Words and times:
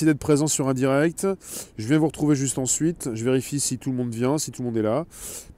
Merci 0.00 0.06
d'être 0.14 0.18
présent 0.18 0.46
sur 0.46 0.66
un 0.66 0.72
direct. 0.72 1.26
Je 1.76 1.86
viens 1.86 1.98
vous 1.98 2.06
retrouver 2.06 2.34
juste 2.34 2.56
ensuite. 2.56 3.10
Je 3.12 3.22
vérifie 3.22 3.60
si 3.60 3.76
tout 3.76 3.90
le 3.90 3.96
monde 3.98 4.08
vient, 4.08 4.38
si 4.38 4.50
tout 4.50 4.62
le 4.62 4.68
monde 4.68 4.78
est 4.78 4.82
là. 4.82 5.04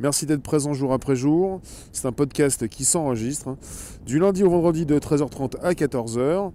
Merci 0.00 0.26
d'être 0.26 0.42
présent 0.42 0.72
jour 0.74 0.92
après 0.92 1.14
jour. 1.14 1.60
C'est 1.92 2.08
un 2.08 2.12
podcast 2.12 2.66
qui 2.66 2.84
s'enregistre. 2.84 3.46
hein. 3.46 3.56
Du 4.04 4.18
lundi 4.18 4.42
au 4.42 4.50
vendredi 4.50 4.84
de 4.84 4.98
13h30 4.98 5.60
à 5.62 5.74
14h. 5.74 6.50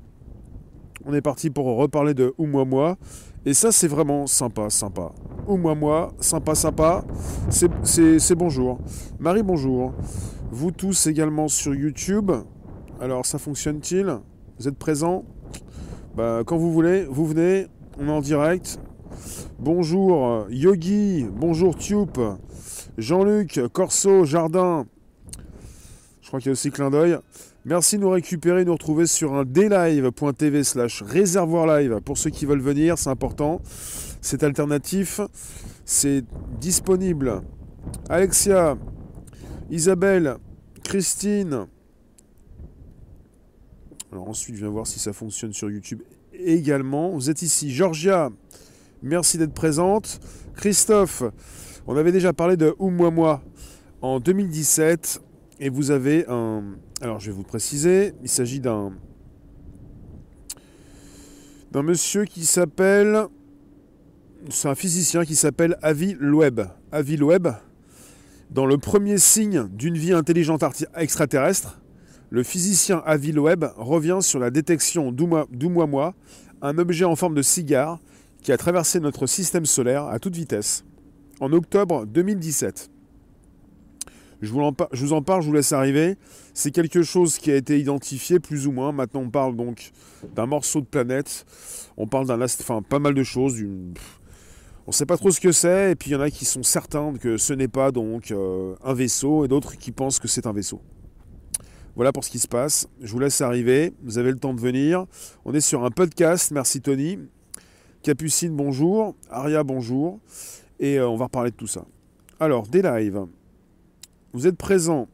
On 1.05 1.13
est 1.13 1.21
parti 1.21 1.49
pour 1.49 1.65
reparler 1.77 2.13
de 2.13 2.33
Ou 2.37 2.45
moi 2.45 2.65
moi. 2.65 2.97
Et 3.45 3.53
ça, 3.53 3.71
c'est 3.71 3.87
vraiment 3.87 4.27
sympa, 4.27 4.69
sympa. 4.69 5.13
Ou 5.47 5.55
moi 5.55 5.73
moi, 5.73 6.11
sympa, 6.19 6.55
sympa. 6.55 7.05
C'est- 7.49 8.35
bonjour. 8.35 8.79
Marie, 9.17 9.43
bonjour. 9.43 9.93
Vous 10.51 10.71
tous 10.71 11.07
également 11.07 11.47
sur 11.47 11.73
YouTube. 11.73 12.33
Alors, 12.99 13.25
ça 13.25 13.37
fonctionne-t-il? 13.37 14.13
Vous 14.59 14.67
êtes 14.67 14.77
présents? 14.77 15.23
Bah, 16.17 16.41
Quand 16.45 16.57
vous 16.57 16.73
voulez, 16.73 17.05
vous 17.05 17.25
venez. 17.27 17.67
On 17.99 18.07
est 18.07 18.11
en 18.11 18.21
direct. 18.21 18.79
Bonjour 19.57 20.45
Yogi. 20.51 21.25
Bonjour 21.31 21.75
Tube. 21.75 22.19
Jean-Luc, 22.99 23.59
Corso, 23.73 24.23
Jardin. 24.23 24.85
Je 26.21 26.27
crois 26.27 26.39
qu'il 26.39 26.49
y 26.49 26.49
a 26.49 26.53
aussi 26.53 26.69
clin 26.69 26.91
d'œil. 26.91 27.17
Merci 27.65 27.97
de 27.97 28.03
nous 28.03 28.11
récupérer, 28.11 28.65
nous 28.65 28.73
retrouver 28.73 29.07
sur 29.07 29.33
un 29.33 29.45
dlive.tv 29.45 30.63
slash 30.63 31.01
réservoir 31.01 31.65
live. 31.65 31.99
Pour 32.05 32.19
ceux 32.19 32.29
qui 32.29 32.45
veulent 32.45 32.61
venir, 32.61 32.99
c'est 32.99 33.09
important. 33.09 33.61
C'est 34.21 34.43
alternatif. 34.43 35.19
C'est 35.83 36.23
disponible. 36.59 37.41
Alexia, 38.09 38.77
Isabelle, 39.71 40.35
Christine. 40.83 41.65
Alors 44.11 44.29
ensuite, 44.29 44.55
je 44.55 44.61
viens 44.61 44.69
voir 44.69 44.85
si 44.85 44.99
ça 44.99 45.13
fonctionne 45.13 45.51
sur 45.51 45.71
YouTube 45.71 46.01
également. 46.45 47.09
Vous 47.09 47.29
êtes 47.29 47.41
ici. 47.41 47.71
Georgia, 47.73 48.29
merci 49.01 49.37
d'être 49.37 49.53
présente. 49.53 50.19
Christophe, 50.55 51.23
on 51.85 51.95
avait 51.95 52.11
déjà 52.11 52.33
parlé 52.33 52.57
de 52.57 52.75
Ou 52.79 52.89
moi 52.89 53.11
moi 53.11 53.41
en 54.01 54.19
2017. 54.19 55.21
Et 55.59 55.69
vous 55.69 55.91
avez 55.91 56.25
un. 56.27 56.63
Alors 57.01 57.19
je 57.19 57.27
vais 57.27 57.35
vous 57.35 57.43
préciser. 57.43 58.13
Il 58.21 58.29
s'agit 58.29 58.59
d'un. 58.59 58.93
d'un 61.71 61.83
monsieur 61.83 62.25
qui 62.25 62.45
s'appelle. 62.45 63.25
C'est 64.49 64.67
un 64.67 64.75
physicien 64.75 65.25
qui 65.25 65.35
s'appelle 65.35 65.77
Avi 65.81 66.15
Loeb. 66.19 66.61
Avi 66.91 67.17
Loeb. 67.17 67.47
Dans 68.51 68.65
le 68.65 68.77
premier 68.77 69.17
signe 69.17 69.67
d'une 69.73 69.97
vie 69.97 70.13
intelligente 70.13 70.63
extraterrestre, 70.95 71.81
le 72.29 72.43
physicien 72.43 73.01
Avi 73.05 73.31
Loeb 73.31 73.65
revient 73.77 74.19
sur 74.21 74.39
la 74.39 74.49
détection 74.49 75.11
d'Oumuamua, 75.11 76.13
un 76.61 76.77
objet 76.77 77.05
en 77.05 77.15
forme 77.15 77.35
de 77.35 77.41
cigare 77.41 77.99
qui 78.41 78.51
a 78.51 78.57
traversé 78.57 78.99
notre 78.99 79.27
système 79.27 79.65
solaire 79.65 80.05
à 80.05 80.19
toute 80.19 80.35
vitesse, 80.35 80.83
en 81.39 81.51
octobre 81.53 82.05
2017. 82.05 82.89
Je 84.41 84.51
vous, 84.51 84.61
en 84.61 84.71
parle, 84.71 85.41
je 85.41 85.47
vous 85.47 85.53
laisse 85.53 85.71
arriver. 85.71 86.15
C'est 86.53 86.69
quelque 86.69 87.01
chose 87.01 87.39
qui 87.39 87.49
a 87.51 87.55
été 87.55 87.79
identifié 87.79 88.39
plus 88.39 88.67
ou 88.67 88.71
moins. 88.71 88.91
Maintenant, 88.91 89.21
on 89.21 89.29
parle 89.31 89.55
donc 89.55 89.91
d'un 90.35 90.45
morceau 90.45 90.79
de 90.79 90.85
planète. 90.85 91.43
On 91.97 92.05
parle 92.05 92.27
d'un 92.27 92.39
ast- 92.41 92.61
enfin 92.61 92.83
pas 92.83 92.99
mal 92.99 93.15
de 93.15 93.23
choses. 93.23 93.55
On 93.63 94.89
ne 94.89 94.91
sait 94.91 95.07
pas 95.07 95.17
trop 95.17 95.31
ce 95.31 95.39
que 95.39 95.51
c'est. 95.51 95.91
Et 95.91 95.95
puis 95.95 96.11
il 96.11 96.13
y 96.13 96.15
en 96.15 96.21
a 96.21 96.29
qui 96.29 96.45
sont 96.45 96.61
certains 96.61 97.13
que 97.15 97.37
ce 97.37 97.53
n'est 97.53 97.67
pas 97.67 97.91
donc 97.91 98.29
euh, 98.29 98.75
un 98.83 98.93
vaisseau, 98.93 99.43
et 99.43 99.47
d'autres 99.47 99.75
qui 99.75 99.91
pensent 99.91 100.19
que 100.19 100.27
c'est 100.27 100.45
un 100.45 100.53
vaisseau. 100.53 100.81
Voilà 101.97 102.13
pour 102.13 102.23
ce 102.23 102.29
qui 102.29 102.37
se 102.37 102.47
passe. 102.47 102.87
Je 103.01 103.11
vous 103.11 103.17
laisse 103.17 103.41
arriver. 103.41 103.91
Vous 104.03 104.19
avez 104.19 104.29
le 104.29 104.37
temps 104.37 104.53
de 104.53 104.61
venir. 104.61 105.07
On 105.45 105.53
est 105.55 105.61
sur 105.61 105.83
un 105.83 105.89
podcast. 105.89 106.51
Merci 106.51 106.79
Tony. 106.79 107.17
Capucine, 108.03 108.55
bonjour. 108.55 109.15
Aria, 109.31 109.63
bonjour. 109.63 110.19
Et 110.79 110.99
euh, 110.99 111.09
on 111.09 111.17
va 111.17 111.25
reparler 111.25 111.49
de 111.49 111.55
tout 111.55 111.65
ça. 111.65 111.85
Alors, 112.39 112.67
des 112.67 112.83
lives. 112.83 113.25
Vous 114.31 114.45
êtes 114.45 114.57
présents 114.57 115.07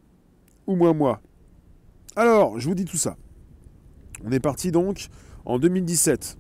ou 0.68 0.76
moi 0.76 0.92
moi 0.92 1.22
Alors, 2.18 2.60
je 2.60 2.68
vous 2.68 2.76
dis 2.76 2.84
tout 2.84 2.98
ça. 2.98 3.16
On 4.26 4.34
est 4.34 4.42
parti 4.42 4.70
donc 4.70 5.08
en 5.46 5.60
2017. 5.60 6.38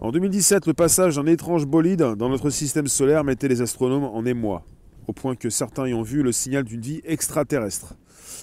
En 0.00 0.12
2017, 0.12 0.66
le 0.66 0.72
passage 0.72 1.16
d'un 1.16 1.26
étrange 1.26 1.66
bolide 1.66 2.14
dans 2.16 2.30
notre 2.30 2.48
système 2.48 2.86
solaire 2.86 3.22
mettait 3.22 3.48
les 3.48 3.60
astronomes 3.60 4.04
en 4.04 4.24
émoi, 4.24 4.64
au 5.08 5.12
point 5.12 5.34
que 5.34 5.50
certains 5.50 5.88
y 5.88 5.92
ont 5.92 6.02
vu 6.02 6.22
le 6.22 6.32
signal 6.32 6.64
d'une 6.64 6.80
vie 6.80 7.02
extraterrestre. 7.04 7.94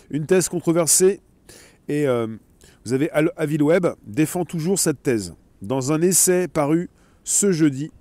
Une 0.09 0.25
thèse 0.25 0.49
controversée, 0.49 1.21
et 1.87 2.07
euh, 2.07 2.27
vous 2.85 2.93
avez 2.93 3.09
Al- 3.11 3.31
Avi 3.37 3.57
Loeb 3.57 3.87
défend 4.05 4.45
toujours 4.45 4.79
cette 4.79 5.01
thèse, 5.03 5.33
dans 5.61 5.91
un 5.91 6.01
essai 6.01 6.47
paru 6.47 6.89
ce 7.23 7.51
jeudi, 7.51 7.91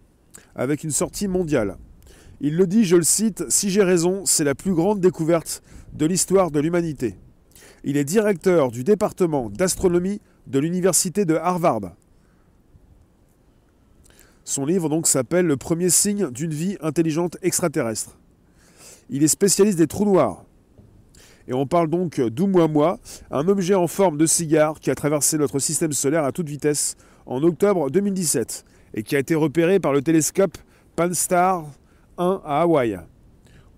avec 0.54 0.84
une 0.84 0.91
sortie 0.91 1.28
mondiale. 1.28 1.76
Il 2.41 2.56
le 2.56 2.66
dit, 2.66 2.84
je 2.84 2.97
le 2.97 3.03
cite, 3.03 3.44
Si 3.48 3.70
j'ai 3.70 3.82
raison, 3.82 4.25
c'est 4.26 4.44
la 4.44 4.54
plus 4.54 4.75
grande 4.75 5.00
découverte 5.00 5.62
de 5.94 6.04
l'histoire 6.06 6.50
de 6.50 6.60
l'humanité. 6.60 7.16
Il 7.84 7.97
est 7.97 8.04
directeur 8.04 8.70
du 8.70 8.84
département 8.84 9.50
d'astronomie 9.50 10.20
de 10.47 10.59
l'université 10.59 11.25
de 11.25 11.34
Harvard. 11.34 11.94
Son 14.44 14.66
livre 14.66 14.88
donc 14.88 15.06
s'appelle 15.06 15.47
Le 15.47 15.56
premier 15.56 15.88
signe 15.88 16.31
d'une 16.31 16.53
vie 16.53 16.76
intelligente 16.81 17.37
extraterrestre. 17.43 18.19
Il 19.09 19.22
est 19.22 19.28
spécialiste 19.28 19.78
des 19.78 19.87
trous 19.87 20.04
noirs. 20.04 20.44
Et 21.47 21.53
on 21.53 21.66
parle 21.66 21.88
donc 21.88 22.21
d'Oumuamua, 22.21 22.99
un 23.31 23.49
objet 23.49 23.75
en 23.75 23.87
forme 23.87 24.16
de 24.16 24.27
cigare 24.27 24.81
qui 24.81 24.91
a 24.91 24.94
traversé 24.94 25.37
notre 25.37 25.59
système 25.59 25.93
solaire 25.93 26.25
à 26.25 26.32
toute 26.32 26.49
vitesse 26.49 26.97
en 27.27 27.43
octobre 27.43 27.91
2017 27.91 28.65
et 28.94 29.03
qui 29.03 29.16
a 29.16 29.19
été 29.19 29.34
repéré 29.34 29.81
par 29.81 29.93
le 29.93 30.03
télescope 30.03 30.56
Pan-STARRS 30.97 31.66
1 32.19 32.41
à 32.44 32.62
Hawaï. 32.62 32.99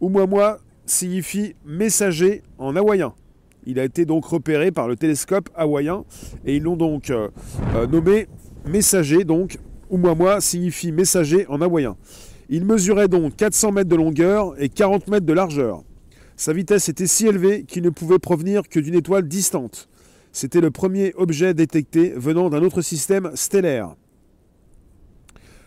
Oumuamua 0.01 0.59
signifie 0.85 1.55
messager 1.65 2.43
en 2.59 2.77
hawaïen. 2.77 3.15
Il 3.65 3.81
a 3.81 3.85
été 3.85 4.05
donc 4.05 4.25
repéré 4.27 4.71
par 4.71 4.87
le 4.87 4.97
télescope 4.97 5.49
hawaïen 5.57 6.05
et 6.45 6.57
ils 6.57 6.63
l'ont 6.63 6.77
donc 6.77 7.11
euh, 7.11 7.29
euh, 7.75 7.87
nommé 7.87 8.29
messager. 8.65 9.25
Donc 9.25 9.59
Oumuamua 9.91 10.41
signifie 10.41 10.93
messager 10.93 11.47
en 11.49 11.61
hawaïen. 11.61 11.97
Il 12.49 12.65
mesurait 12.65 13.09
donc 13.09 13.35
400 13.37 13.73
mètres 13.73 13.89
de 13.89 13.97
longueur 13.97 14.55
et 14.61 14.69
40 14.69 15.09
mètres 15.09 15.27
de 15.27 15.33
largeur. 15.33 15.83
Sa 16.37 16.53
vitesse 16.53 16.91
était 16.91 17.07
si 17.07 17.27
élevée 17.27 17.65
qu'il 17.65 17.83
ne 17.83 17.91
pouvait 17.91 18.19
provenir 18.19 18.69
que 18.69 18.79
d'une 18.79 18.95
étoile 18.95 19.27
distante. 19.27 19.89
C'était 20.33 20.61
le 20.61 20.71
premier 20.71 21.15
objet 21.17 21.55
détecté 21.55 22.11
venant 22.15 22.51
d'un 22.51 22.63
autre 22.63 22.83
système 22.83 23.31
stellaire. 23.35 23.97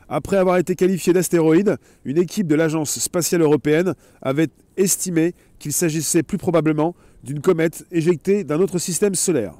Après 0.07 0.37
avoir 0.37 0.57
été 0.57 0.75
qualifié 0.75 1.11
d'astéroïde, 1.11 1.77
une 2.05 2.19
équipe 2.19 2.47
de 2.47 2.55
l'Agence 2.55 2.99
spatiale 2.99 3.41
européenne 3.41 3.95
avait 4.21 4.49
estimé 4.77 5.33
qu'il 5.57 5.73
s'agissait 5.73 6.23
plus 6.23 6.37
probablement 6.37 6.95
d'une 7.23 7.41
comète 7.41 7.85
éjectée 7.91 8.43
d'un 8.43 8.59
autre 8.59 8.77
système 8.77 9.15
solaire. 9.15 9.55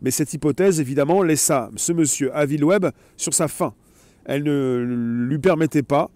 Mais 0.00 0.10
cette 0.10 0.32
hypothèse, 0.32 0.80
évidemment, 0.80 1.22
laissa 1.22 1.70
ce 1.76 1.92
monsieur 1.92 2.34
Avi 2.34 2.56
Loeb 2.56 2.86
sur 3.16 3.34
sa 3.34 3.48
faim. 3.48 3.74
Elle 4.24 4.42
ne 4.42 5.26
lui 5.28 5.38
permettait 5.38 5.82
pas 5.82 6.10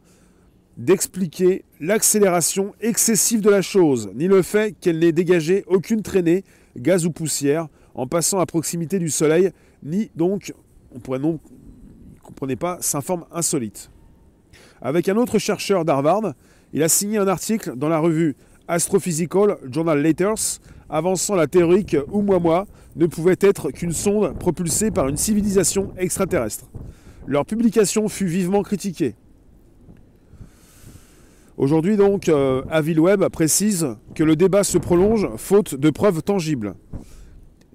d'expliquer 0.76 1.64
l'accélération 1.80 2.74
excessive 2.80 3.40
de 3.40 3.50
la 3.50 3.62
chose, 3.62 4.10
ni 4.14 4.28
le 4.28 4.42
fait 4.42 4.74
qu'elle 4.80 4.98
n'ait 4.98 5.12
dégagé 5.12 5.64
aucune 5.66 6.02
traînée, 6.02 6.44
gaz 6.76 7.06
ou 7.06 7.10
poussière, 7.10 7.68
en 7.94 8.06
passant 8.06 8.38
à 8.38 8.46
proximité 8.46 8.98
du 8.98 9.10
Soleil, 9.10 9.50
ni 9.82 10.10
donc, 10.14 10.52
on 10.94 11.00
pourrait 11.00 11.18
non 11.18 11.38
comprenez 12.22 12.56
pas, 12.56 12.78
sa 12.80 13.00
forme 13.00 13.24
insolite. 13.32 13.90
Avec 14.80 15.08
un 15.08 15.16
autre 15.16 15.38
chercheur 15.38 15.84
d'Harvard, 15.84 16.34
il 16.72 16.82
a 16.82 16.88
signé 16.88 17.18
un 17.18 17.26
article 17.26 17.74
dans 17.76 17.88
la 17.88 17.98
revue 17.98 18.36
Astrophysical 18.68 19.58
Journal 19.70 20.00
Letters 20.00 20.60
avançant 20.88 21.34
la 21.34 21.46
théorie 21.46 21.84
que 21.84 22.04
Oumuamua 22.10 22.66
ne 22.96 23.06
pouvait 23.06 23.36
être 23.40 23.70
qu'une 23.70 23.92
sonde 23.92 24.38
propulsée 24.38 24.90
par 24.90 25.08
une 25.08 25.16
civilisation 25.16 25.92
extraterrestre. 25.96 26.66
Leur 27.26 27.44
publication 27.46 28.08
fut 28.08 28.26
vivement 28.26 28.62
critiquée. 28.62 29.14
Aujourd'hui 31.60 31.98
donc, 31.98 32.30
euh, 32.30 32.62
Avi 32.70 32.94
Loeb 32.94 33.28
précise 33.28 33.86
que 34.14 34.24
le 34.24 34.34
débat 34.34 34.64
se 34.64 34.78
prolonge 34.78 35.28
faute 35.36 35.74
de 35.74 35.90
preuves 35.90 36.22
tangibles. 36.22 36.74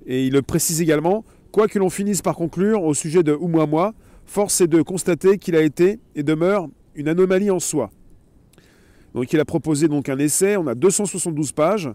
Et 0.08 0.26
il 0.26 0.34
le 0.34 0.42
précise 0.42 0.82
également, 0.82 1.24
quoi 1.52 1.68
que 1.68 1.78
l'on 1.78 1.92
finisse 1.92 2.24
par 2.24 2.36
conclure 2.36 2.82
au 2.82 2.96
sujet 2.96 3.22
de 3.22 3.32
Oumuamua, 3.32 3.94
force 4.26 4.60
est 4.60 4.68
de 4.68 4.82
constater 4.82 5.38
qu'il 5.38 5.56
a 5.56 5.62
été 5.62 6.00
et 6.16 6.24
demeure 6.24 6.68
une 6.96 7.08
anomalie 7.08 7.52
en 7.52 7.60
soi. 7.60 7.92
Donc 9.14 9.32
il 9.34 9.40
a 9.40 9.46
proposé 9.46 9.88
donc 9.88 10.10
un 10.10 10.18
essai, 10.18 10.58
on 10.58 10.66
a 10.66 10.74
272 10.74 11.52
pages. 11.52 11.92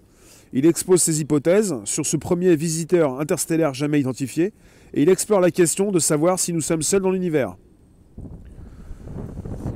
Il 0.52 0.66
expose 0.66 1.02
ses 1.02 1.20
hypothèses 1.20 1.74
sur 1.86 2.06
ce 2.06 2.16
premier 2.16 2.54
visiteur 2.54 3.18
interstellaire 3.18 3.74
jamais 3.74 3.98
identifié 3.98 4.52
et 4.94 5.02
il 5.02 5.08
explore 5.08 5.40
la 5.40 5.50
question 5.50 5.90
de 5.90 5.98
savoir 5.98 6.38
si 6.38 6.52
nous 6.52 6.60
sommes 6.60 6.82
seuls 6.82 7.02
dans 7.02 7.10
l'univers. 7.10 7.56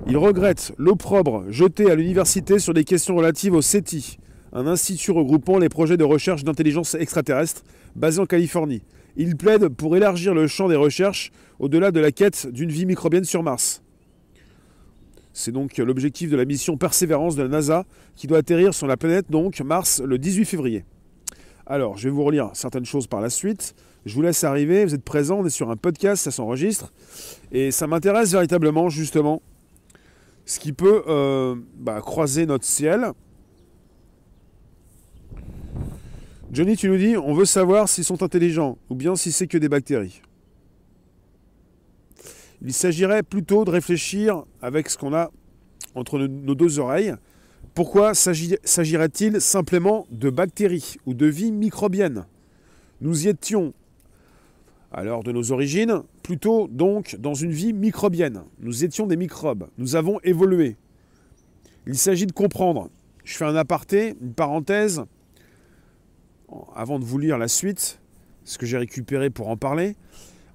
Il 0.07 0.19
regrette 0.19 0.73
l'opprobre 0.77 1.45
jeté 1.49 1.91
à 1.91 1.95
l'université 1.95 2.59
sur 2.59 2.75
des 2.75 2.85
questions 2.85 3.17
relatives 3.17 3.55
au 3.55 3.63
SETI, 3.63 4.19
un 4.53 4.67
institut 4.67 5.11
regroupant 5.11 5.59
les 5.59 5.69
projets 5.69 5.97
de 5.97 6.05
recherche 6.05 6.45
d'intelligence 6.45 6.95
extraterrestre 6.95 7.63
basé 7.97 8.21
en 8.21 8.27
Californie, 8.27 8.83
Il 9.17 9.37
plaide 9.37 9.69
pour 9.69 9.97
élargir 9.97 10.35
le 10.35 10.47
champ 10.47 10.69
des 10.69 10.77
recherches 10.77 11.33
au-delà 11.59 11.91
de 11.91 12.01
la 12.01 12.13
quête 12.13 12.49
d'une 12.51 12.71
vie 12.71 12.87
microbienne 12.87 13.25
sur 13.25 13.43
Mars. 13.43 13.83
C'est 15.33 15.53
donc 15.53 15.79
l'objectif 15.79 16.31
de 16.31 16.37
la 16.37 16.45
mission 16.45 16.77
Persévérance 16.77 17.35
de 17.37 17.43
la 17.43 17.49
NASA 17.49 17.85
qui 18.15 18.27
doit 18.27 18.39
atterrir 18.39 18.75
sur 18.75 18.87
la 18.87 18.97
planète 18.97 19.31
donc 19.31 19.61
Mars 19.61 20.01
le 20.05 20.19
18 20.19 20.45
février. 20.45 20.85
Alors, 21.67 21.97
je 21.97 22.05
vais 22.05 22.15
vous 22.15 22.25
relire 22.25 22.51
certaines 22.53 22.85
choses 22.85 23.07
par 23.07 23.21
la 23.21 23.31
suite. 23.31 23.75
Je 24.05 24.15
vous 24.15 24.23
laisse 24.23 24.45
arriver, 24.45 24.85
vous 24.85 24.95
êtes 24.95 25.03
présents, 25.05 25.41
on 25.41 25.47
est 25.47 25.51
sur 25.51 25.71
un 25.71 25.77
podcast, 25.77 26.23
ça 26.23 26.31
s'enregistre. 26.31 26.93
Et 27.53 27.71
ça 27.71 27.87
m'intéresse 27.87 28.33
véritablement 28.33 28.91
justement 28.91 29.43
ce 30.47 30.59
qui 30.59 30.73
peut 30.73 31.03
euh, 31.09 31.57
bah, 31.77 32.01
croiser 32.01 32.47
notre 32.47 32.65
ciel. 32.65 33.13
Johnny, 36.53 36.77
tu 36.77 36.89
nous 36.89 36.99
dis, 36.99 37.17
on 37.17 37.35
veut 37.35 37.47
savoir 37.47 37.89
s'ils 37.89 38.05
sont 38.05 38.23
intelligents 38.23 38.79
ou 38.89 38.95
bien 38.95 39.17
si 39.17 39.33
c'est 39.33 39.47
que 39.47 39.59
des 39.59 39.69
bactéries. 39.69 40.23
Il 42.63 42.73
s'agirait 42.73 43.23
plutôt 43.23 43.65
de 43.65 43.71
réfléchir 43.71 44.45
avec 44.63 44.89
ce 44.89 44.97
qu'on 44.97 45.13
a 45.15 45.31
entre 45.95 46.19
nos 46.19 46.55
deux 46.55 46.79
oreilles. 46.79 47.15
Pourquoi 47.75 48.15
s'agirait-il 48.15 49.41
simplement 49.41 50.07
de 50.11 50.31
bactéries 50.31 50.97
ou 51.07 51.15
de 51.15 51.27
vie 51.27 51.51
microbienne 51.51 52.25
Nous 53.01 53.27
y 53.27 53.29
étions, 53.29 53.75
l'heure 55.03 55.25
de 55.25 55.33
nos 55.33 55.51
origines, 55.51 56.03
plutôt 56.23 56.69
donc 56.69 57.17
dans 57.19 57.35
une 57.35 57.51
vie 57.51 57.73
microbienne. 57.73 58.45
Nous 58.61 58.85
étions 58.85 59.07
des 59.07 59.17
microbes, 59.17 59.69
nous 59.79 59.97
avons 59.97 60.21
évolué. 60.21 60.77
Il 61.87 61.97
s'agit 61.97 62.27
de 62.27 62.33
comprendre. 62.33 62.89
Je 63.25 63.37
fais 63.37 63.45
un 63.45 63.57
aparté, 63.57 64.17
une 64.21 64.35
parenthèse, 64.35 65.03
avant 66.75 66.99
de 66.99 67.05
vous 67.05 67.19
lire 67.19 67.39
la 67.39 67.49
suite, 67.49 68.01
ce 68.45 68.59
que 68.59 68.67
j'ai 68.67 68.79
récupéré 68.79 69.31
pour 69.31 69.49
en 69.49 69.57
parler. 69.57 69.97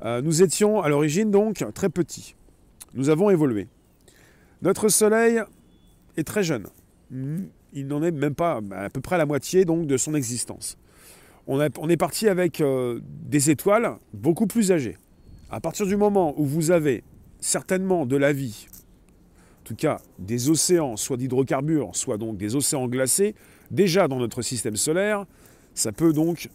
Euh, 0.06 0.22
nous 0.22 0.42
étions 0.42 0.82
à 0.82 0.90
l'origine 0.90 1.32
donc 1.32 1.66
très 1.74 1.90
petits. 1.90 2.36
Nous 2.94 3.10
avons 3.10 3.30
évolué. 3.30 3.68
Notre 4.62 4.90
Soleil 4.90 5.42
est 6.18 6.24
très 6.24 6.44
jeune. 6.44 6.68
Il 7.12 7.88
n'en 7.88 8.02
est 8.02 8.12
même 8.12 8.36
pas 8.36 8.62
à 8.72 8.90
peu 8.90 9.02
près 9.02 9.18
la 9.18 9.26
moitié 9.26 9.66
donc 9.66 9.88
de 9.88 9.98
son 9.98 10.14
existence. 10.14 10.78
On, 11.52 11.90
est 11.90 11.98
parti 11.98 12.30
avec 12.30 12.62
euh, 12.62 13.00
des 13.04 13.50
étoiles 13.50 13.98
beaucoup 14.14 14.46
plus 14.46 14.72
âgées. 14.72 14.98
À 15.50 15.60
partir 15.60 15.88
du 15.88 15.98
moment 15.98 16.40
où 16.40 16.46
vous 16.46 16.70
avez 16.70 17.04
certainement 17.40 18.06
de 18.06 18.16
la 18.18 18.34
vie, 18.34 18.68
en 19.62 19.64
tout 19.64 19.76
cas 19.76 20.00
des 20.20 20.52
océans, 20.52 20.96
soit 20.96 21.18
d'hydrocarbures, 21.18 21.96
soit 21.96 22.20
donc 22.20 22.38
des 22.38 22.56
océans 22.56 22.88
glacés, 22.88 23.34
déjà 23.72 24.08
dans 24.08 24.20
notre 24.20 24.44
système 24.44 24.76
solaire, 24.76 25.26
ça 25.74 25.92
peut 25.92 26.14
donc 26.14 26.50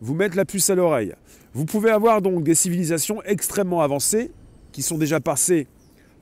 vous 0.00 0.14
mettre 0.14 0.34
la 0.34 0.46
puce 0.46 0.70
à 0.70 0.74
l'oreille. 0.74 1.12
Vous 1.52 1.66
pouvez 1.66 1.90
avoir 1.90 2.22
donc 2.22 2.42
des 2.42 2.54
civilisations 2.54 3.22
extrêmement 3.24 3.82
avancées 3.82 4.30
qui 4.72 4.80
sont 4.80 4.96
déjà 4.96 5.20
passées 5.20 5.66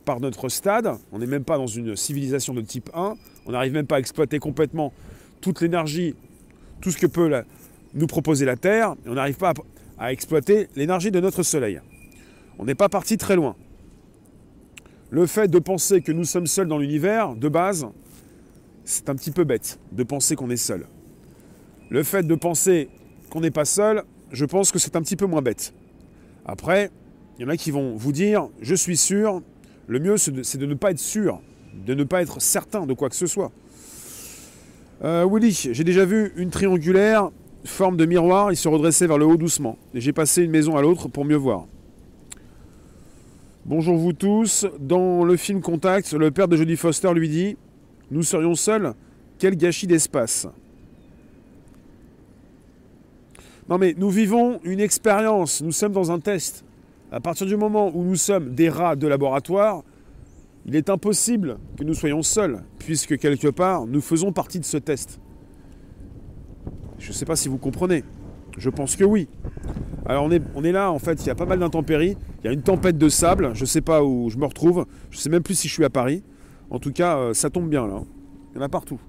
par 0.05 0.19
notre 0.19 0.49
stade. 0.49 0.99
On 1.13 1.21
n'est 1.21 1.27
même 1.27 1.45
pas 1.45 1.59
dans 1.59 1.69
une 1.69 1.95
civilisation 1.95 2.55
de 2.55 2.61
type 2.61 2.91
1. 2.93 3.15
On 3.47 3.53
n'arrive 3.53 3.73
même 3.73 3.87
pas 3.87 3.97
à 3.97 4.01
exploiter 4.01 4.41
complètement 4.41 4.93
toute 5.41 5.61
l'énergie, 5.61 6.17
tout 6.81 6.91
ce 6.91 6.99
que 6.99 7.07
peut 7.07 7.29
nous 7.97 8.07
proposer 8.07 8.45
la 8.45 8.57
Terre. 8.57 8.95
On 9.07 9.15
n'arrive 9.15 9.37
pas 9.37 9.53
à, 9.99 10.13
exploiter 10.13 10.69
l'énergie 10.77 11.11
de 11.11 11.21
notre 11.21 11.43
Soleil. 11.43 11.81
On 12.59 12.65
n'est 12.65 12.75
pas 12.75 12.89
parti 12.89 13.17
très 13.17 13.35
loin. 13.35 13.57
Le 15.11 15.27
fait 15.27 15.49
de 15.49 15.59
penser 15.59 16.03
que 16.03 16.13
nous 16.13 16.25
sommes 16.25 16.47
seuls 16.47 16.69
dans 16.69 16.79
l'univers, 16.79 17.35
de 17.35 17.49
base, 17.49 17.87
c'est 18.85 19.09
un 19.09 19.15
petit 19.15 19.31
peu 19.31 19.45
bête 19.45 19.79
de 19.93 20.03
penser 20.03 20.37
qu'on 20.37 20.51
est 20.51 20.57
seul. 20.57 20.87
Le 21.91 22.03
fait 22.03 22.25
de 22.25 22.35
penser 22.35 22.89
qu'on 23.31 23.41
n'est 23.41 23.51
pas 23.51 23.65
seul, 23.65 24.05
je 24.31 24.45
pense 24.45 24.73
que 24.73 24.79
c'est 24.79 24.97
un 24.97 25.03
petit 25.03 25.17
peu 25.17 25.27
moins 25.27 25.43
bête. 25.43 25.73
Après, 26.45 26.91
il 27.39 27.43
y 27.43 27.45
en 27.45 27.49
a 27.49 27.57
qui 27.57 27.71
vont 27.71 27.97
vous 27.97 28.13
dire, 28.13 28.49
je 28.61 28.75
suis 28.75 28.97
sûr, 28.97 29.43
le 29.87 30.01
mieux 30.01 30.17
c'est 30.17 30.59
de, 30.59 30.67
ne 30.67 30.75
pas 30.75 30.91
être 30.91 30.99
sûr, 30.99 31.41
de 31.75 31.95
ne 31.95 32.05
pas 32.05 32.23
être 32.23 32.41
certain 32.41 32.87
de 32.87 32.95
quoi 32.95 33.09
que 33.09 33.17
ce 33.17 33.27
soit. 33.27 33.53
Euh, 35.05 35.29
Willy, 35.31 35.53
j'ai 35.53 35.85
déjà 35.85 36.05
vu 36.05 36.33
une 36.37 36.51
triangulaire, 36.51 37.31
forme 37.67 37.97
de 37.97 38.07
miroir, 38.07 38.53
il 38.53 38.57
se 38.57 38.69
redressait 38.69 39.07
vers 39.07 39.19
le 39.19 39.27
haut 39.27 39.37
doucement. 39.37 39.77
Et 39.95 40.01
j'ai 40.01 40.13
passé 40.13 40.43
une 40.43 40.51
maison 40.51 40.77
à 40.77 40.83
l'autre 40.83 41.09
pour 41.09 41.25
mieux 41.25 41.37
voir. 41.37 41.67
Bonjour 43.65 43.97
vous 43.97 44.13
tous. 44.13 44.67
Dans 44.79 45.25
le 45.25 45.37
film 45.37 45.61
Contact, 45.61 46.13
le 46.13 46.31
père 46.31 46.49
de 46.49 46.57
Jodie 46.57 46.77
Foster 46.77 47.13
lui 47.13 47.29
dit 47.29 47.57
Nous 48.11 48.23
serions 48.23 48.55
seuls 48.55 48.95
Quel 49.39 49.57
gâchis 49.57 49.87
d'espace 49.87 50.47
Non 53.69 53.79
mais 53.79 53.95
nous 53.99 54.11
vivons 54.11 54.61
une 54.63 54.79
expérience, 54.79 55.63
nous 55.63 55.73
sommes 55.73 55.93
dans 55.93 56.13
un 56.13 56.21
test. 56.21 56.65
À 57.11 57.21
partir 57.21 57.47
du 57.47 57.57
moment 57.57 57.91
où 57.95 58.05
nous 58.05 58.17
sommes 58.17 58.55
des 58.55 58.69
rats 58.69 58.95
de 58.95 59.09
laboratoire, 59.09 59.83
il 60.67 60.77
est 60.77 60.91
impossible 60.91 61.59
que 61.77 61.85
nous 61.85 61.95
soyons 61.95 62.23
seuls, 62.23 62.63
puisque 62.79 63.19
quelque 63.19 63.49
part, 63.49 63.87
nous 63.87 64.01
faisons 64.01 64.33
partie 64.33 64.59
de 64.59 64.65
ce 64.65 64.77
test. 64.77 65.21
Je 66.99 67.09
ne 67.09 67.13
sais 67.13 67.25
pas 67.25 67.37
si 67.37 67.49
vous 67.49 67.59
comprenez. 67.59 68.05
Je 68.59 68.71
pense 68.71 68.97
que 68.97 69.05
oui. 69.05 69.29
Alors 70.07 70.25
on 70.55 70.65
est, 70.65 70.73
là, 70.73 70.91
en 70.91 70.99
fait, 70.99 71.23
il 71.25 71.27
y 71.27 71.31
a 71.31 71.35
pas 71.35 71.47
mal 71.47 71.59
d'intempéries. 71.59 72.17
Il 72.43 72.47
y 72.47 72.49
a 72.49 72.53
une 72.53 72.63
tempête 72.63 72.97
de 72.97 73.09
sable. 73.09 73.51
Je 73.55 73.63
ne 73.63 73.67
sais 73.67 73.81
pas 73.81 74.03
où 74.05 74.31
je 74.31 74.39
me 74.39 74.47
retrouve. 74.47 74.87
Je 75.11 75.19
ne 75.19 75.21
sais 75.21 75.31
même 75.31 75.43
plus 75.43 75.55
si 75.55 75.69
je 75.69 75.73
suis 75.73 75.85
à 75.85 75.91
Paris. 75.91 76.23
En 76.71 76.79
tout 76.79 76.93
cas, 76.93 77.17
euh, 77.17 77.35
ça 77.35 77.51
tombe 77.51 77.69
bien 77.69 77.87
là. 77.87 78.03
Il 78.53 78.59
y 78.59 78.61
en 78.61 78.63
a 78.63 78.69
partout. 78.69 79.01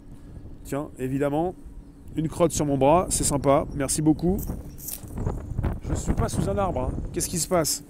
Tiens, 0.63 0.89
évidemment, 0.99 1.55
une 2.17 2.27
crotte 2.27 2.51
sur 2.51 2.65
mon 2.65 2.77
bras, 2.77 3.07
c'est 3.09 3.23
sympa, 3.23 3.65
merci 3.75 4.01
beaucoup. 4.01 4.37
Je 5.83 5.91
ne 5.91 5.95
suis 5.95 6.13
pas 6.13 6.27
sous 6.27 6.49
un 6.49 6.57
arbre, 6.57 6.91
hein. 6.91 6.91
qu'est-ce 7.13 7.29
qui 7.29 7.39
se 7.39 7.47
passe? 7.47 7.83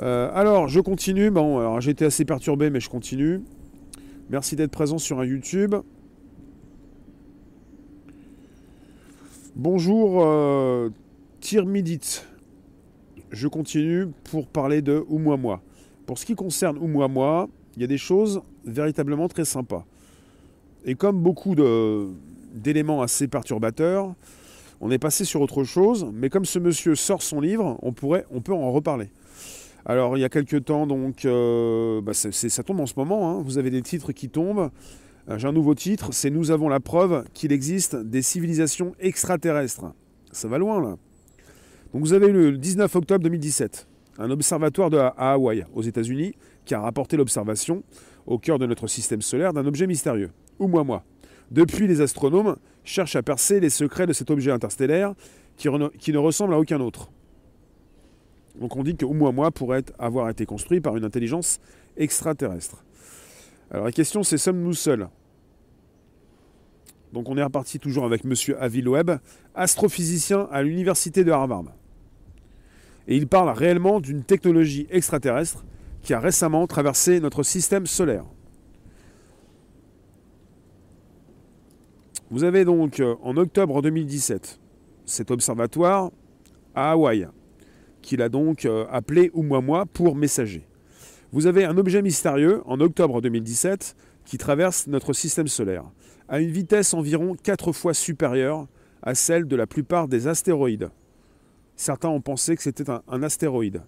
Euh, 0.00 0.30
Alors, 0.32 0.68
je 0.68 0.80
continue. 0.80 1.30
Bon, 1.30 1.58
alors 1.58 1.80
j'étais 1.80 2.06
assez 2.06 2.24
perturbé, 2.24 2.70
mais 2.70 2.80
je 2.80 2.88
continue. 2.88 3.42
Merci 4.30 4.56
d'être 4.56 4.70
présent 4.70 4.96
sur 4.96 5.20
un 5.20 5.24
YouTube. 5.24 5.74
Bonjour, 9.54 10.24
euh, 10.24 10.88
Tirmidit. 11.40 12.22
Je 13.30 13.48
continue 13.48 14.06
pour 14.24 14.46
parler 14.46 14.80
de 14.80 15.04
Oumuamua. 15.10 15.60
Pour 16.06 16.16
ce 16.16 16.24
qui 16.24 16.34
concerne 16.34 16.78
Oumuamua, 16.78 17.48
il 17.76 17.82
y 17.82 17.84
a 17.84 17.86
des 17.86 17.98
choses 17.98 18.40
véritablement 18.64 19.28
très 19.28 19.44
sympas. 19.44 19.84
Et 20.86 20.94
comme 20.94 21.20
beaucoup 21.20 21.54
d'éléments 21.54 23.02
assez 23.02 23.28
perturbateurs. 23.28 24.14
On 24.80 24.90
est 24.90 24.98
passé 24.98 25.26
sur 25.26 25.42
autre 25.42 25.64
chose, 25.64 26.08
mais 26.14 26.30
comme 26.30 26.46
ce 26.46 26.58
monsieur 26.58 26.94
sort 26.94 27.22
son 27.22 27.40
livre, 27.40 27.78
on 27.82 27.92
peut 27.92 28.54
en 28.54 28.72
reparler. 28.72 29.10
Alors 29.84 30.16
il 30.16 30.20
y 30.20 30.24
a 30.24 30.30
quelques 30.30 30.64
temps, 30.64 30.86
donc 30.86 31.26
euh, 31.26 32.00
bah, 32.00 32.14
ça 32.14 32.62
tombe 32.62 32.80
en 32.80 32.86
ce 32.86 32.94
moment, 32.96 33.30
hein. 33.30 33.42
vous 33.44 33.58
avez 33.58 33.70
des 33.70 33.82
titres 33.82 34.12
qui 34.12 34.30
tombent. 34.30 34.70
Euh, 35.28 35.38
j'ai 35.38 35.48
un 35.48 35.52
nouveau 35.52 35.74
titre, 35.74 36.12
c'est 36.12 36.30
Nous 36.30 36.50
avons 36.50 36.68
la 36.68 36.80
preuve 36.80 37.24
qu'il 37.32 37.52
existe 37.52 37.96
des 37.96 38.22
civilisations 38.22 38.94
extraterrestres. 38.98 39.92
Ça 40.32 40.48
va 40.48 40.58
loin 40.58 40.80
là. 40.80 40.96
Donc 41.92 42.02
vous 42.02 42.12
avez 42.12 42.26
eu 42.28 42.32
le 42.32 42.58
19 42.58 42.96
octobre 42.96 43.22
2017, 43.22 43.86
un 44.18 44.30
observatoire 44.30 44.90
à 45.16 45.32
Hawaï, 45.32 45.64
aux 45.74 45.82
États-Unis, 45.82 46.34
qui 46.64 46.74
a 46.74 46.80
rapporté 46.80 47.16
l'observation 47.16 47.82
au 48.26 48.38
cœur 48.38 48.58
de 48.58 48.66
notre 48.66 48.86
système 48.86 49.20
solaire 49.20 49.52
d'un 49.52 49.66
objet 49.66 49.86
mystérieux, 49.86 50.30
ou 50.58 50.68
moi 50.68 50.84
moi. 50.84 51.04
Depuis, 51.50 51.86
les 51.86 52.00
astronomes 52.00 52.56
cherchent 52.82 53.16
à 53.16 53.22
percer 53.22 53.60
les 53.60 53.68
secrets 53.68 54.06
de 54.06 54.14
cet 54.14 54.30
objet 54.30 54.50
interstellaire 54.50 55.14
qui, 55.58 55.68
ne 55.68 56.18
ressemble 56.18 56.54
à 56.54 56.58
aucun 56.58 56.80
autre. 56.80 57.10
Donc 58.58 58.76
on 58.76 58.82
dit 58.82 58.96
que 58.96 59.04
Oumuamua 59.04 59.50
pourrait 59.50 59.84
avoir 59.98 60.30
été 60.30 60.46
construit 60.46 60.80
par 60.80 60.96
une 60.96 61.04
intelligence 61.04 61.60
extraterrestre. 61.96 62.84
Alors 63.72 63.86
la 63.86 63.92
question 63.92 64.22
c'est 64.22 64.36
sommes-nous 64.36 64.74
seuls? 64.74 65.08
Donc 67.12 67.28
on 67.28 67.36
est 67.36 67.42
reparti 67.42 67.78
toujours 67.78 68.04
avec 68.04 68.24
M. 68.24 68.34
Avi 68.60 68.82
Loeb, 68.82 69.12
astrophysicien 69.54 70.46
à 70.52 70.62
l'université 70.62 71.24
de 71.24 71.32
Harvard. 71.32 71.64
Et 73.08 73.16
il 73.16 73.26
parle 73.26 73.48
réellement 73.50 74.00
d'une 74.00 74.24
technologie 74.24 74.86
extraterrestre 74.90 75.64
qui 76.02 76.12
a 76.12 76.20
récemment 76.20 76.66
traversé 76.66 77.18
notre 77.20 77.42
système 77.42 77.86
solaire. 77.86 78.24
Vous 82.30 82.44
avez 82.44 82.64
donc 82.64 83.00
euh, 83.00 83.14
en 83.22 83.36
octobre 83.36 83.82
2017 83.82 84.58
cet 85.04 85.30
observatoire 85.30 86.10
à 86.74 86.92
Hawaï, 86.92 87.26
qu'il 88.02 88.22
a 88.22 88.28
donc 88.28 88.64
euh, 88.64 88.86
appelé 88.90 89.30
Oumuamua 89.34 89.86
pour 89.86 90.14
messager. 90.14 90.66
Vous 91.32 91.46
avez 91.46 91.64
un 91.64 91.78
objet 91.78 92.02
mystérieux 92.02 92.60
en 92.66 92.78
octobre 92.80 93.22
2017 93.22 93.96
qui 94.26 94.36
traverse 94.36 94.86
notre 94.86 95.14
système 95.14 95.48
solaire 95.48 95.84
à 96.28 96.40
une 96.40 96.50
vitesse 96.50 96.92
environ 96.92 97.36
4 97.42 97.72
fois 97.72 97.94
supérieure 97.94 98.68
à 99.02 99.14
celle 99.14 99.46
de 99.46 99.56
la 99.56 99.66
plupart 99.66 100.08
des 100.08 100.28
astéroïdes. 100.28 100.90
Certains 101.74 102.10
ont 102.10 102.20
pensé 102.20 102.54
que 102.54 102.62
c'était 102.62 102.84
un, 102.90 103.22
astéroïde. 103.22 103.82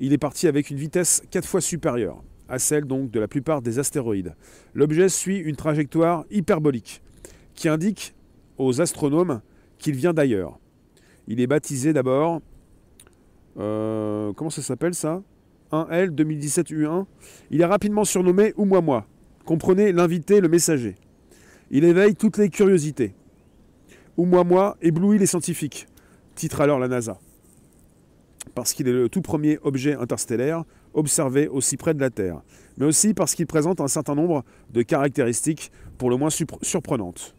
Il 0.00 0.12
est 0.12 0.18
parti 0.18 0.48
avec 0.48 0.68
une 0.70 0.78
vitesse 0.78 1.22
4 1.30 1.46
fois 1.46 1.60
supérieure 1.60 2.24
à 2.48 2.58
celle 2.58 2.84
donc 2.84 3.12
de 3.12 3.20
la 3.20 3.28
plupart 3.28 3.62
des 3.62 3.78
astéroïdes. 3.78 4.34
L'objet 4.74 5.08
suit 5.08 5.38
une 5.38 5.54
trajectoire 5.54 6.24
hyperbolique 6.28 7.02
qui 7.54 7.68
indique 7.68 8.16
aux 8.58 8.80
astronomes 8.80 9.42
qu'il 9.78 9.94
vient 9.94 10.12
d'ailleurs. 10.12 10.58
Il 11.28 11.40
est 11.40 11.46
baptisé 11.46 11.92
d'abord 11.92 12.40
Euh, 13.58 14.32
comment 14.34 14.50
ça 14.50 14.62
s'appelle 14.62 14.94
ça? 14.94 15.22
1L 15.72 16.10
2017 16.10 16.70
U1. 16.70 17.06
Il 17.50 17.60
est 17.60 17.66
rapidement 17.66 18.04
surnommé 18.04 18.52
Oumuamua. 18.56 19.06
Comprenez 19.44 19.92
l'invité, 19.92 20.40
le 20.40 20.48
messager. 20.48 20.94
Il 21.70 21.84
éveille 21.84 22.14
toutes 22.14 22.38
les 22.38 22.50
curiosités. 22.50 23.14
Oumuamua 24.16 24.76
éblouit 24.82 25.18
les 25.18 25.26
scientifiques, 25.26 25.86
titre 26.34 26.60
alors 26.60 26.78
la 26.78 26.88
NASA. 26.88 27.18
Parce 28.54 28.72
qu'il 28.72 28.88
est 28.88 28.92
le 28.92 29.08
tout 29.08 29.22
premier 29.22 29.58
objet 29.62 29.94
interstellaire 29.94 30.64
observé 30.94 31.46
aussi 31.46 31.76
près 31.76 31.94
de 31.94 32.00
la 32.00 32.10
Terre, 32.10 32.42
mais 32.76 32.86
aussi 32.86 33.14
parce 33.14 33.34
qu'il 33.34 33.46
présente 33.46 33.80
un 33.80 33.88
certain 33.88 34.14
nombre 34.14 34.44
de 34.72 34.82
caractéristiques 34.82 35.70
pour 35.98 36.10
le 36.10 36.16
moins 36.16 36.30
surprenantes. 36.30 37.34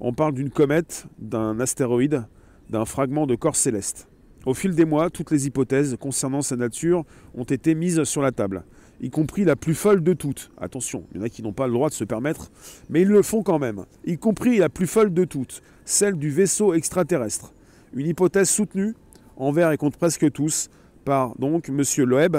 On 0.00 0.12
parle 0.12 0.34
d'une 0.34 0.50
comète, 0.50 1.06
d'un 1.18 1.58
astéroïde, 1.60 2.24
d'un 2.70 2.84
fragment 2.84 3.26
de 3.26 3.34
corps 3.34 3.56
céleste. 3.56 4.08
Au 4.44 4.54
fil 4.54 4.74
des 4.74 4.84
mois, 4.84 5.08
toutes 5.08 5.30
les 5.30 5.46
hypothèses 5.46 5.96
concernant 6.00 6.42
sa 6.42 6.56
nature 6.56 7.04
ont 7.34 7.44
été 7.44 7.76
mises 7.76 8.02
sur 8.02 8.22
la 8.22 8.32
table, 8.32 8.64
y 9.00 9.08
compris 9.08 9.44
la 9.44 9.54
plus 9.54 9.74
folle 9.74 10.02
de 10.02 10.14
toutes. 10.14 10.50
Attention, 10.58 11.04
il 11.12 11.18
y 11.18 11.20
en 11.20 11.24
a 11.24 11.28
qui 11.28 11.42
n'ont 11.42 11.52
pas 11.52 11.68
le 11.68 11.72
droit 11.72 11.88
de 11.88 11.94
se 11.94 12.02
permettre, 12.02 12.50
mais 12.90 13.02
ils 13.02 13.08
le 13.08 13.22
font 13.22 13.44
quand 13.44 13.60
même. 13.60 13.84
Y 14.04 14.18
compris 14.18 14.58
la 14.58 14.68
plus 14.68 14.88
folle 14.88 15.14
de 15.14 15.24
toutes, 15.24 15.62
celle 15.84 16.16
du 16.16 16.30
vaisseau 16.30 16.74
extraterrestre. 16.74 17.52
Une 17.94 18.06
hypothèse 18.06 18.50
soutenue, 18.50 18.94
envers 19.36 19.70
et 19.70 19.76
contre 19.76 19.98
presque 19.98 20.30
tous, 20.32 20.70
par 21.04 21.36
donc 21.38 21.68
M. 21.68 21.82
Loeb, 22.04 22.38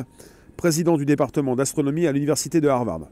président 0.58 0.98
du 0.98 1.06
département 1.06 1.56
d'astronomie 1.56 2.06
à 2.06 2.12
l'université 2.12 2.60
de 2.60 2.68
Harvard. 2.68 3.08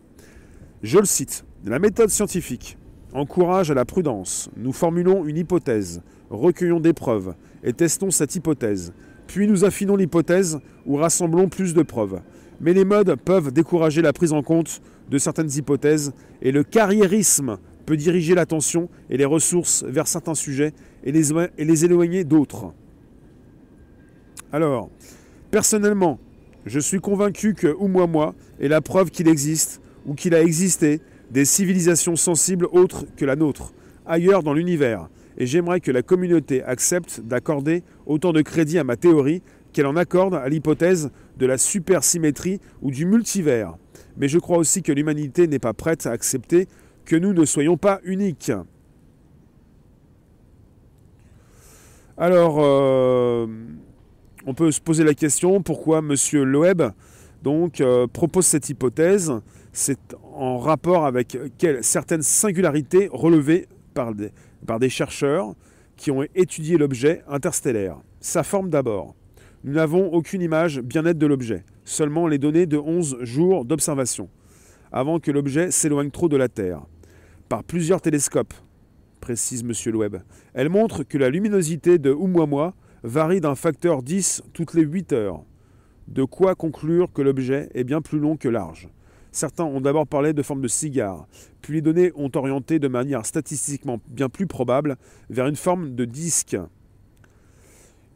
Je 0.84 1.00
le 1.00 1.06
cite, 1.06 1.46
la 1.64 1.80
méthode 1.80 2.10
scientifique 2.10 2.78
encourage 3.14 3.72
à 3.72 3.74
la 3.74 3.86
prudence. 3.86 4.50
Nous 4.58 4.74
formulons 4.74 5.26
une 5.26 5.38
hypothèse, 5.38 6.02
recueillons 6.30 6.80
des 6.80 6.94
preuves 6.94 7.36
et 7.64 7.74
testons 7.74 8.12
cette 8.12 8.36
hypothèse. 8.36 8.94
Puis 9.28 9.48
nous 9.48 9.64
affinons 9.64 9.96
l'hypothèse 9.96 10.60
ou 10.86 10.98
rassemblons 10.98 11.50
plus 11.50 11.74
de 11.74 11.84
preuves. 11.84 12.22
Mais 12.60 12.74
les 12.74 12.86
modes 12.86 13.16
peuvent 13.16 13.52
décourager 13.52 14.02
la 14.02 14.14
prise 14.14 14.34
en 14.34 14.44
compte 14.44 14.82
de 15.10 15.18
certaines 15.18 15.52
hypothèses 15.52 16.14
et 16.42 16.52
le 16.52 16.64
carriérisme 16.64 17.58
peut 17.86 17.98
diriger 17.98 18.36
l'attention 18.36 18.90
et 19.10 19.18
les 19.18 19.26
ressources 19.26 19.84
vers 19.84 20.08
certains 20.08 20.36
sujets 20.36 20.74
et 21.04 21.12
les, 21.12 21.86
éloigner 21.86 22.24
d'autres. 22.24 22.74
Alors, 24.52 24.90
personnellement, 25.50 26.20
je 26.66 26.80
suis 26.80 27.00
convaincu 27.00 27.54
que 27.54 27.68
Oumuamua 27.68 28.36
est 28.60 28.68
la 28.68 28.82
preuve 28.82 29.10
qu'il 29.10 29.28
existe 29.28 29.82
ou 30.06 30.14
qu'il 30.14 30.36
a 30.36 30.42
existé 30.42 31.02
des 31.32 31.46
civilisations 31.46 32.16
sensibles 32.16 32.68
autres 32.72 33.06
que 33.16 33.26
la 33.26 33.36
nôtre, 33.36 33.74
ailleurs 34.06 34.44
dans 34.44 34.54
l'univers, 34.54 35.10
et 35.38 35.46
j'aimerais 35.46 35.80
que 35.80 35.92
la 35.92 36.02
communauté 36.02 36.64
accepte 36.64 37.22
d'accorder 37.22 37.84
autant 38.06 38.34
de 38.34 38.42
crédit 38.42 38.80
à 38.80 38.84
ma 38.84 38.96
théorie 38.96 39.42
qu'elle 39.74 39.86
en 39.86 39.96
accorde 39.96 40.36
à 40.36 40.48
l'hypothèse 40.50 41.12
de 41.38 41.46
la 41.46 41.58
supersymétrie 41.58 42.60
ou 42.82 42.92
du 42.92 43.06
multivers. 43.06 43.76
Mais 44.18 44.28
je 44.28 44.40
crois 44.40 44.58
aussi 44.58 44.82
que 44.82 44.92
l'humanité 44.92 45.48
n'est 45.48 45.60
pas 45.60 45.74
prête 45.74 46.06
à 46.06 46.12
accepter 46.12 46.68
que 47.06 47.16
nous 47.16 47.34
ne 47.34 47.46
soyons 47.46 47.78
pas 47.78 48.00
uniques. 48.04 48.52
Alors, 52.18 52.58
euh, 52.60 53.48
on 54.46 54.54
peut 54.54 54.72
se 54.72 54.82
poser 54.82 55.04
la 55.04 55.14
question 55.14 55.62
pourquoi 55.64 56.00
M. 56.00 56.16
Loeb 56.44 56.84
euh, 57.48 58.08
propose 58.08 58.46
cette 58.46 58.70
hypothèse? 58.70 59.34
C'est 59.72 60.00
en 60.34 60.60
rapport 60.60 61.06
avec 61.06 61.38
certaines 61.82 62.22
singularités 62.22 63.10
relevées 63.12 63.68
par 63.94 64.14
des, 64.14 64.32
par 64.66 64.80
des 64.80 64.90
chercheurs 64.90 65.54
qui 65.96 66.12
ont 66.12 66.24
étudié 66.36 66.78
l'objet 66.78 67.24
interstellaire. 67.28 67.98
Sa 68.20 68.44
forme 68.44 68.70
d'abord. 68.70 69.16
Nous 69.64 69.74
n'avons 69.74 70.12
aucune 70.12 70.42
image 70.42 70.82
bien 70.82 71.04
nette 71.04 71.20
de 71.20 71.28
l'objet, 71.28 71.64
seulement 71.86 72.28
les 72.28 72.40
données 72.40 72.66
de 72.66 72.78
11 72.78 73.18
jours 73.22 73.66
d'observation, 73.66 74.30
avant 74.92 75.20
que 75.20 75.30
l'objet 75.30 75.70
s'éloigne 75.70 76.10
trop 76.10 76.30
de 76.30 76.38
la 76.38 76.50
Terre. 76.50 76.82
Par 77.48 77.64
plusieurs 77.64 78.02
télescopes, 78.02 78.56
précise 79.20 79.64
M. 79.64 79.94
Loeb. 79.94 80.18
Elle 80.54 80.70
montre 80.70 81.04
que 81.04 81.18
la 81.18 81.30
luminosité 81.30 82.00
de 82.00 82.12
Oumuamua 82.12 82.74
varie 83.04 83.42
d'un 83.42 83.56
facteur 83.56 84.02
10 84.02 84.44
toutes 84.54 84.74
les 84.74 84.84
8 84.84 85.14
heures. 85.14 85.44
De 86.08 86.24
quoi 86.24 86.56
conclure 86.56 87.12
que 87.14 87.22
l'objet 87.22 87.70
est 87.74 87.84
bien 87.84 88.02
plus 88.02 88.20
long 88.20 88.36
que 88.38 88.50
large. 88.50 88.90
Certains 89.32 89.64
ont 89.64 89.80
d'abord 89.80 90.08
parlé 90.08 90.34
de 90.34 90.42
forme 90.42 90.62
de 90.62 90.68
cigare, 90.68 91.26
puis 91.62 91.76
les 91.76 91.82
données 91.82 92.12
ont 92.16 92.30
orienté 92.36 92.80
de 92.80 92.90
manière 92.90 93.26
statistiquement 93.26 94.00
bien 94.10 94.28
plus 94.28 94.46
probable 94.46 94.98
vers 95.30 95.48
une 95.48 95.56
forme 95.56 95.96
de 95.96 96.04
disque. 96.04 96.58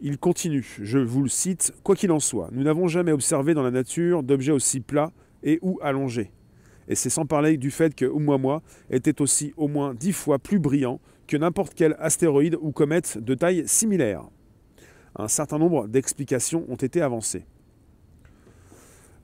Il 0.02 0.18
continue, 0.18 0.78
je 0.82 0.98
vous 0.98 1.24
le 1.24 1.30
cite, 1.30 1.74
Quoi 1.84 1.96
qu'il 1.96 2.12
en 2.12 2.20
soit, 2.20 2.50
nous 2.52 2.64
n'avons 2.64 2.90
jamais 2.90 3.14
observé 3.14 3.54
dans 3.54 3.64
la 3.64 3.72
nature 3.72 4.24
d'objets 4.24 4.52
aussi 4.52 4.82
plats 4.82 5.14
et 5.42 5.58
ou 5.62 5.80
allongés. 5.82 6.32
Et 6.90 6.96
c'est 6.96 7.10
sans 7.10 7.26
parler 7.26 7.56
du 7.56 7.72
fait 7.72 7.96
que 7.96 8.06
Oumuamua 8.06 8.62
était 8.90 9.22
aussi 9.22 9.54
au 9.56 9.70
moins 9.70 9.94
dix 9.94 10.12
fois 10.12 10.38
plus 10.38 10.60
brillant 10.60 11.00
que 11.28 11.38
n'importe 11.38 11.74
quel 11.76 11.96
astéroïde 11.98 12.58
ou 12.60 12.72
comète 12.72 13.18
de 13.18 13.34
taille 13.36 13.64
similaire. 13.68 14.24
Un 15.16 15.30
certain 15.30 15.58
nombre 15.58 15.88
d'explications 15.88 16.66
ont 16.68 16.76
été 16.76 17.02
avancées. 17.02 17.46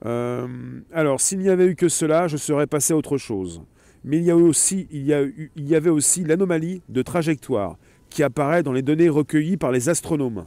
Euh, 0.04 0.48
alors, 0.92 1.20
s'il 1.20 1.38
n'y 1.38 1.48
avait 1.48 1.66
eu 1.66 1.76
que 1.76 1.88
cela, 1.88 2.28
je 2.28 2.36
serais 2.36 2.66
passé 2.66 2.92
à 2.92 2.96
autre 2.96 3.18
chose. 3.18 3.62
Mais 4.04 4.16
il 4.16 4.24
y, 4.24 4.30
a 4.30 4.36
aussi, 4.36 4.88
il, 4.90 5.06
y 5.06 5.74
avait 5.76 5.90
aussi 5.90 6.24
l'anomalie 6.24 6.82
de 6.88 7.02
trajectoire 7.02 7.76
qui 8.10 8.24
apparaît 8.24 8.64
dans 8.64 8.72
les 8.72 8.82
données 8.82 9.08
recueillies 9.08 9.56
par 9.56 9.70
les 9.70 9.88
astronomes. 9.88 10.46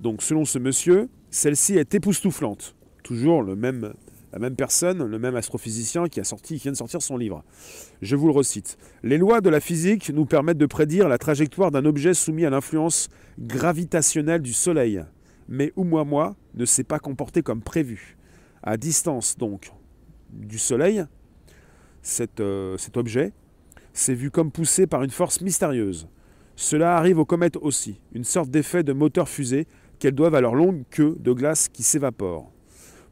Donc, 0.00 0.22
selon 0.22 0.44
ce 0.44 0.58
monsieur, 0.58 1.08
celle-ci 1.30 1.78
est 1.78 1.94
époustouflante. 1.94 2.76
Toujours 3.02 3.42
le 3.42 3.56
même, 3.56 3.94
la 4.34 4.38
même 4.38 4.54
personne, 4.54 5.02
le 5.02 5.18
même 5.18 5.34
astrophysicien 5.34 6.08
qui, 6.08 6.20
a 6.20 6.24
sorti, 6.24 6.56
qui 6.56 6.62
vient 6.64 6.72
de 6.72 6.76
sortir 6.76 7.00
son 7.00 7.16
livre. 7.16 7.42
Je 8.02 8.16
vous 8.16 8.26
le 8.26 8.34
recite. 8.34 8.76
Les 9.02 9.16
lois 9.16 9.40
de 9.40 9.48
la 9.48 9.60
physique 9.60 10.10
nous 10.10 10.26
permettent 10.26 10.58
de 10.58 10.66
prédire 10.66 11.08
la 11.08 11.16
trajectoire 11.16 11.70
d'un 11.70 11.86
objet 11.86 12.12
soumis 12.12 12.44
à 12.44 12.50
l'influence 12.50 13.08
gravitationnelle 13.38 14.42
du 14.42 14.52
Soleil. 14.52 15.02
Mais 15.48 15.72
Oumuamua 15.76 16.36
ne 16.54 16.66
s'est 16.66 16.84
pas 16.84 16.98
comporté 16.98 17.42
comme 17.42 17.62
prévu 17.62 18.18
à 18.62 18.76
distance 18.76 19.36
donc 19.36 19.72
du 20.30 20.58
Soleil, 20.58 21.04
euh, 22.40 22.76
cet, 22.78 22.96
objet 22.96 23.32
s'est 23.92 24.14
vu 24.14 24.30
comme 24.30 24.50
poussé 24.50 24.86
par 24.86 25.02
une 25.02 25.10
force 25.10 25.40
mystérieuse. 25.40 26.08
Cela 26.56 26.96
arrive 26.96 27.18
aux 27.18 27.24
comètes 27.24 27.56
aussi, 27.56 28.00
une 28.12 28.24
sorte 28.24 28.50
d'effet 28.50 28.82
de 28.82 28.92
moteur 28.92 29.28
fusée 29.28 29.66
qu'elles 29.98 30.14
doivent 30.14 30.34
à 30.34 30.40
leur 30.40 30.54
longue 30.54 30.82
queue 30.90 31.16
de 31.20 31.32
glace 31.32 31.68
qui 31.68 31.82
s'évapore. 31.82 32.50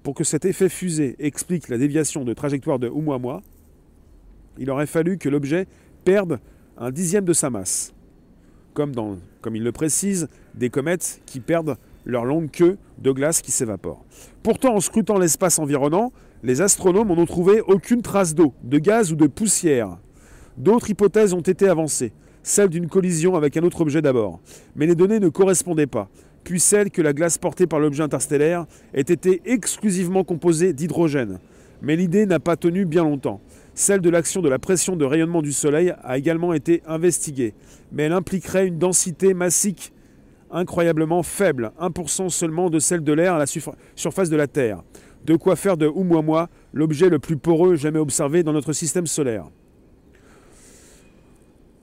Pour 0.02 0.14
que 0.14 0.25
cet 0.25 0.45
effet 0.45 0.69
fusée 0.69 1.16
explique 1.19 1.69
la 1.69 1.78
déviation 1.78 2.25
de 2.25 2.33
trajectoire 2.33 2.78
de 2.78 2.88
Oumuamua, 2.88 3.42
il 4.59 4.71
aurait 4.71 4.87
fallu 4.87 5.19
que 5.19 5.28
l'objet 5.28 5.66
perde 6.04 6.40
un 6.78 6.90
dixième 6.90 7.25
de 7.25 7.33
sa 7.33 7.50
masse. 7.50 7.92
Comme 8.75 8.95
il 9.54 9.62
le 9.62 9.73
précise, 9.73 10.28
des 10.54 10.71
comètes 10.71 11.21
qui 11.26 11.40
perdent 11.40 11.76
leur 12.04 12.25
longue 12.25 12.50
queue 12.50 12.78
de 12.99 13.12
glace 13.12 13.42
qui 13.42 13.50
s'évapore. 13.50 14.04
Pourtant, 14.42 14.75
en 14.75 14.80
scrutant 14.80 15.19
l'espace 15.19 15.59
environnant, 15.59 16.12
les 16.42 16.62
astronomes 16.62 17.09
n'ont 17.09 17.26
trouvé 17.26 17.61
aucune 17.61 18.02
trace 18.02 18.35
d'eau, 18.35 18.54
de 18.62 18.78
gaz 18.78 19.12
ou 19.12 19.16
de 19.16 19.26
poussière. 19.26 19.99
D'autres 20.57 20.90
hypothèses 20.90 21.35
ont 21.35 21.40
été 21.40 21.69
avancées, 21.69 22.12
celle 22.42 22.69
d'une 22.69 22.88
collision 22.88 23.37
avec 23.37 23.57
un 23.57 23.62
autre 23.62 23.83
objet 23.83 24.02
d'abord, 24.02 24.40
mais 24.75 24.87
les 24.87 24.95
données 24.95 25.21
ne 25.21 25.28
correspondaient 25.28 25.87
pas, 25.87 26.09
puis 26.45 26.61
celle 26.61 26.90
que 26.90 27.02
la 27.02 27.12
glace 27.12 27.38
portée 27.38 27.66
par 27.66 27.80
l'objet 27.80 28.02
interstellaire 28.02 28.66
ait 28.95 29.00
été 29.00 29.42
exclusivement 29.45 30.25
composée 30.25 30.73
d'hydrogène. 30.73 31.38
Mais 31.83 31.97
l'idée 31.97 32.26
n'a 32.26 32.40
pas 32.40 32.57
tenu 32.57 32.85
bien 32.85 33.04
longtemps. 33.04 33.40
Celle 33.75 34.00
de 34.00 34.11
l'action 34.11 34.42
de 34.42 34.49
la 34.49 34.59
pression 34.59 34.97
de 34.97 35.04
rayonnement 35.04 35.40
du 35.42 35.52
Soleil 35.52 35.95
a 36.02 36.19
également 36.19 36.52
été 36.52 36.83
investiguée, 36.87 37.54
mais 37.92 38.04
elle 38.04 38.12
impliquerait 38.12 38.66
une 38.66 38.78
densité 38.78 39.33
massique 39.33 39.92
incroyablement 40.52 41.23
faible, 41.23 41.73
1% 41.80 42.28
seulement 42.28 42.71
de 42.71 42.78
celle 42.78 43.02
de 43.02 43.12
l'air 43.12 43.35
à 43.35 43.38
la 43.38 43.47
surface 43.47 44.30
de 44.30 44.37
la 44.37 44.47
Terre. 44.47 44.83
De 45.25 45.37
quoi 45.37 45.57
faire 45.57 45.76
de 45.76 45.87
Oumuamua 45.87 46.49
l'objet 46.73 47.09
le 47.09 47.19
plus 47.19 47.37
poreux 47.37 47.76
jamais 47.76 47.99
observé 47.99 48.42
dans 48.42 48.52
notre 48.52 48.73
système 48.73 49.07
solaire. 49.07 49.47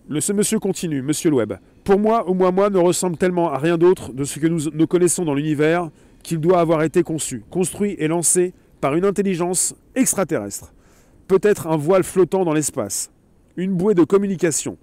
Le, 0.10 0.22
ce 0.22 0.34
monsieur 0.34 0.60
continue, 0.60 1.02
monsieur 1.02 1.30
Loeb. 1.30 1.54
Pour 1.84 2.00
moi, 2.00 2.30
Oumuamua 2.30 2.70
ne 2.70 2.80
ressemble 2.80 3.18
tellement 3.18 3.52
à 3.52 3.58
rien 3.58 3.78
d'autre 3.78 4.14
de 4.14 4.24
ce 4.24 4.40
que 4.40 4.48
nous 4.48 4.88
connaissons 4.88 5.26
dans 5.26 5.34
l'univers 5.34 5.90
qu'il 6.24 6.40
doit 6.40 6.60
avoir 6.60 6.84
été 6.84 7.04
conçu, 7.04 7.44
construit 7.50 7.96
et 8.00 8.08
lancé 8.08 8.54
par 8.82 8.96
une 8.96 9.06
intelligence 9.06 9.76
extraterrestre. 9.96 10.74
Peut-être 11.28 11.68
un 11.68 11.78
voile 11.78 12.04
flottant 12.04 12.46
dans 12.46 12.54
l'espace, 12.54 13.12
une 13.56 13.74
bouée 13.74 13.96
de 13.96 14.04
communication, 14.04 14.78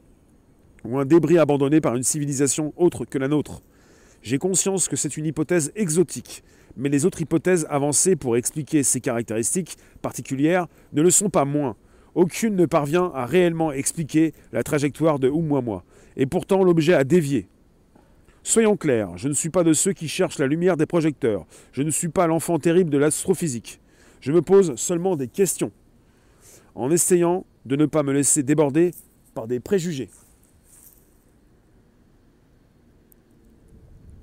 ou 0.85 0.99
un 0.99 1.05
débris 1.05 1.39
abandonné 1.39 1.81
par 1.81 1.97
une 1.97 2.03
civilisation 2.03 2.73
autre 2.77 3.05
que 3.05 3.19
la 3.19 3.29
nôtre. 3.29 3.63
J'ai 4.25 4.39
conscience 4.39 4.89
que 4.89 4.97
c'est 4.97 5.19
une 5.19 5.27
hypothèse 5.27 5.71
exotique, 5.77 6.43
mais 6.79 6.89
les 6.89 7.05
autres 7.05 7.21
hypothèses 7.21 7.67
avancées 7.69 8.17
pour 8.17 8.39
expliquer 8.39 8.83
ces 8.83 9.03
caractéristiques 9.03 9.77
particulières 10.01 10.67
ne 10.95 11.03
le 11.03 11.11
sont 11.11 11.29
pas 11.29 11.45
moins. 11.45 11.77
Aucune 12.15 12.57
ne 12.57 12.65
parvient 12.65 13.13
à 13.15 13.27
réellement 13.27 13.71
expliquer 13.71 14.33
la 14.51 14.63
trajectoire 14.63 15.19
de 15.19 15.29
Oumuamua, 15.29 15.85
et 16.17 16.25
pourtant 16.25 16.65
l'objet 16.65 16.95
a 16.95 17.05
dévié. 17.05 17.49
Soyons 18.43 18.79
clairs, 18.79 19.19
je 19.19 19.29
ne 19.29 19.35
suis 19.35 19.51
pas 19.51 19.63
de 19.63 19.75
ceux 19.75 19.93
qui 19.93 20.09
cherchent 20.09 20.39
la 20.39 20.47
lumière 20.47 20.79
des 20.79 20.87
projecteurs. 20.87 21.45
Je 21.73 21.83
ne 21.83 21.91
suis 21.91 22.09
pas 22.09 22.27
l'enfant 22.27 22.59
terrible 22.59 22.89
de 22.89 22.97
l'astrophysique. 22.97 23.79
Je 24.23 24.33
me 24.33 24.41
pose 24.41 24.75
seulement 24.77 25.17
des 25.17 25.29
questions, 25.29 25.71
en 26.75 26.91
essayant 26.91 27.45
de 27.67 27.77
ne 27.77 27.85
pas 27.85 28.03
me 28.03 28.15
laisser 28.15 28.43
déborder 28.43 28.93
par 29.35 29.47
des 29.47 29.61
préjugés. 29.61 30.09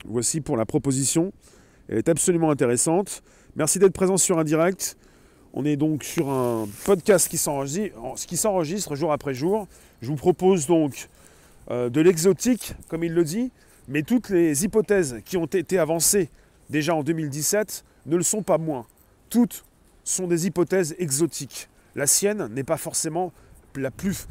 Voici 0.06 0.42
pour 0.42 0.58
la 0.58 0.66
proposition. 0.66 1.32
Elle 1.88 2.00
est 2.00 2.10
absolument 2.10 2.52
intéressante. 2.52 3.24
Merci 3.56 3.80
d'être 3.80 3.94
présent 3.94 4.18
sur 4.18 4.40
un 4.40 4.44
direct. 4.44 4.98
On 5.54 5.66
est 5.66 5.76
donc 5.76 6.04
sur 6.04 6.30
un 6.30 6.68
podcast 6.86 7.28
qui 7.28 7.38
s'enregistre 7.38 8.96
jour 8.96 9.12
après 9.12 9.34
jour. 9.34 9.68
Je 10.02 10.08
vous 10.08 10.16
propose 10.16 10.66
donc 10.66 11.10
euh, 11.70 11.90
de 11.90 12.02
l'exotique, 12.02 12.74
comme 12.88 13.04
il 13.04 13.14
le 13.14 13.24
dit, 13.24 13.52
mais 13.88 14.04
toutes 14.04 14.30
les 14.30 14.64
hypothèses 14.64 15.20
qui 15.26 15.38
ont 15.38 15.46
été 15.46 15.78
avancées 15.78 16.30
déjà 16.70 16.96
en 16.96 17.04
2017 17.04 17.84
ne 18.06 18.16
le 18.16 18.24
sont 18.24 18.42
pas 18.42 18.58
moins. 18.58 18.86
Toutes 19.30 19.66
sont 20.04 20.28
des 20.28 20.48
hypothèses 20.48 20.96
exotiques. 20.98 21.70
La 21.96 22.08
sienne 22.08 22.48
n'est 22.54 22.64
pas 22.64 22.78
forcément 22.78 23.34
la 23.76 23.92
plus 23.92 24.26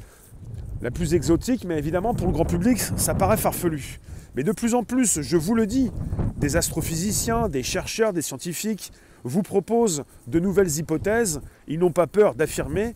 exotique, 1.13 1.65
mais 1.65 1.79
évidemment 1.79 2.15
pour 2.15 2.27
le 2.27 2.33
grand 2.33 2.47
public, 2.47 2.79
ça 2.97 3.15
paraît 3.15 3.37
farfelu. 3.37 4.01
Mais 4.37 4.45
de 4.45 4.53
plus 4.53 4.75
en 4.75 4.85
plus, 4.85 5.21
je 5.21 5.37
vous 5.37 5.55
le 5.55 5.67
dis, 5.67 5.91
des 6.37 6.57
astrophysiciens, 6.57 7.49
des 7.49 7.63
chercheurs, 7.63 8.13
des 8.13 8.23
scientifiques 8.23 8.93
vous 9.25 9.43
proposent 9.43 10.05
de 10.27 10.41
nouvelles 10.41 10.79
hypothèses. 10.79 11.41
Ils 11.69 11.79
n'ont 11.79 11.93
pas 11.93 12.07
peur 12.07 12.35
d'affirmer 12.35 12.95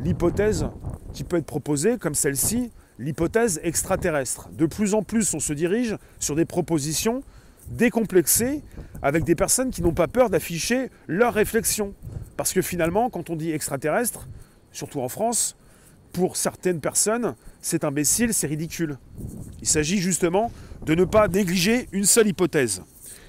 l'hypothèse 0.00 0.66
qui 1.12 1.24
peut 1.24 1.36
être 1.36 1.46
proposée, 1.46 1.98
comme 1.98 2.14
celle-ci, 2.14 2.70
l'hypothèse 2.98 3.60
extraterrestre. 3.62 4.48
De 4.52 4.66
plus 4.66 4.94
en 4.94 5.02
plus, 5.02 5.34
on 5.34 5.40
se 5.40 5.52
dirige 5.52 5.96
sur 6.18 6.36
des 6.36 6.44
propositions 6.44 7.22
décomplexées 7.70 8.62
avec 9.02 9.24
des 9.24 9.34
personnes 9.34 9.70
qui 9.70 9.82
n'ont 9.82 9.92
pas 9.92 10.08
peur 10.08 10.30
d'afficher 10.30 10.90
leurs 11.06 11.34
réflexions. 11.34 11.94
Parce 12.36 12.52
que 12.52 12.62
finalement, 12.62 13.10
quand 13.10 13.30
on 13.30 13.36
dit 13.36 13.50
extraterrestre, 13.50 14.28
surtout 14.72 15.00
en 15.00 15.08
France, 15.08 15.56
pour 16.12 16.36
certaines 16.36 16.80
personnes, 16.80 17.34
c'est 17.60 17.84
imbécile, 17.84 18.34
c'est 18.34 18.46
ridicule. 18.46 18.98
Il 19.60 19.68
s'agit 19.68 19.98
justement 19.98 20.50
de 20.84 20.94
ne 20.94 21.04
pas 21.04 21.28
négliger 21.28 21.88
une 21.92 22.04
seule 22.04 22.28
hypothèse. 22.28 22.82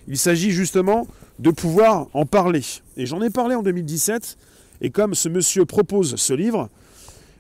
Il 0.08 0.18
s'agit 0.18 0.52
justement 0.52 1.08
de 1.40 1.52
pouvoir 1.52 2.08
en 2.14 2.26
parler. 2.26 2.64
Et 2.98 3.06
j'en 3.06 3.22
ai 3.22 3.30
parlé 3.30 3.56
en 3.56 3.64
2017, 3.64 4.38
et 4.82 4.90
comme 4.90 5.16
ce 5.16 5.30
monsieur 5.30 5.66
propose 5.66 6.16
ce 6.16 6.34
livre, 6.34 6.70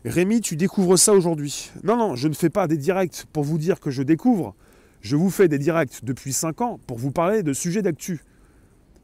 Rémi, 0.05 0.39
tu 0.39 0.55
découvres 0.55 0.98
ça 0.98 1.13
aujourd'hui. 1.13 1.72
Non, 1.84 1.98
non, 1.98 2.15
je 2.15 2.29
ne 2.29 2.34
fais 2.34 2.50
pas 2.50 2.67
des 2.67 2.77
directs 2.77 3.25
pour 3.34 3.43
vous 3.43 3.58
dire 3.58 3.79
que 3.79 3.91
je 3.91 4.01
découvre. 4.01 4.55
Je 5.01 5.15
vous 5.15 5.29
fais 5.29 5.48
des 5.48 5.60
directs 5.60 6.00
depuis 6.03 6.31
5 6.31 6.62
ans 6.62 6.79
pour 6.88 6.98
vous 6.98 7.12
parler 7.12 7.43
de 7.43 7.51
sujets 7.53 7.81
d'actu. 7.81 8.22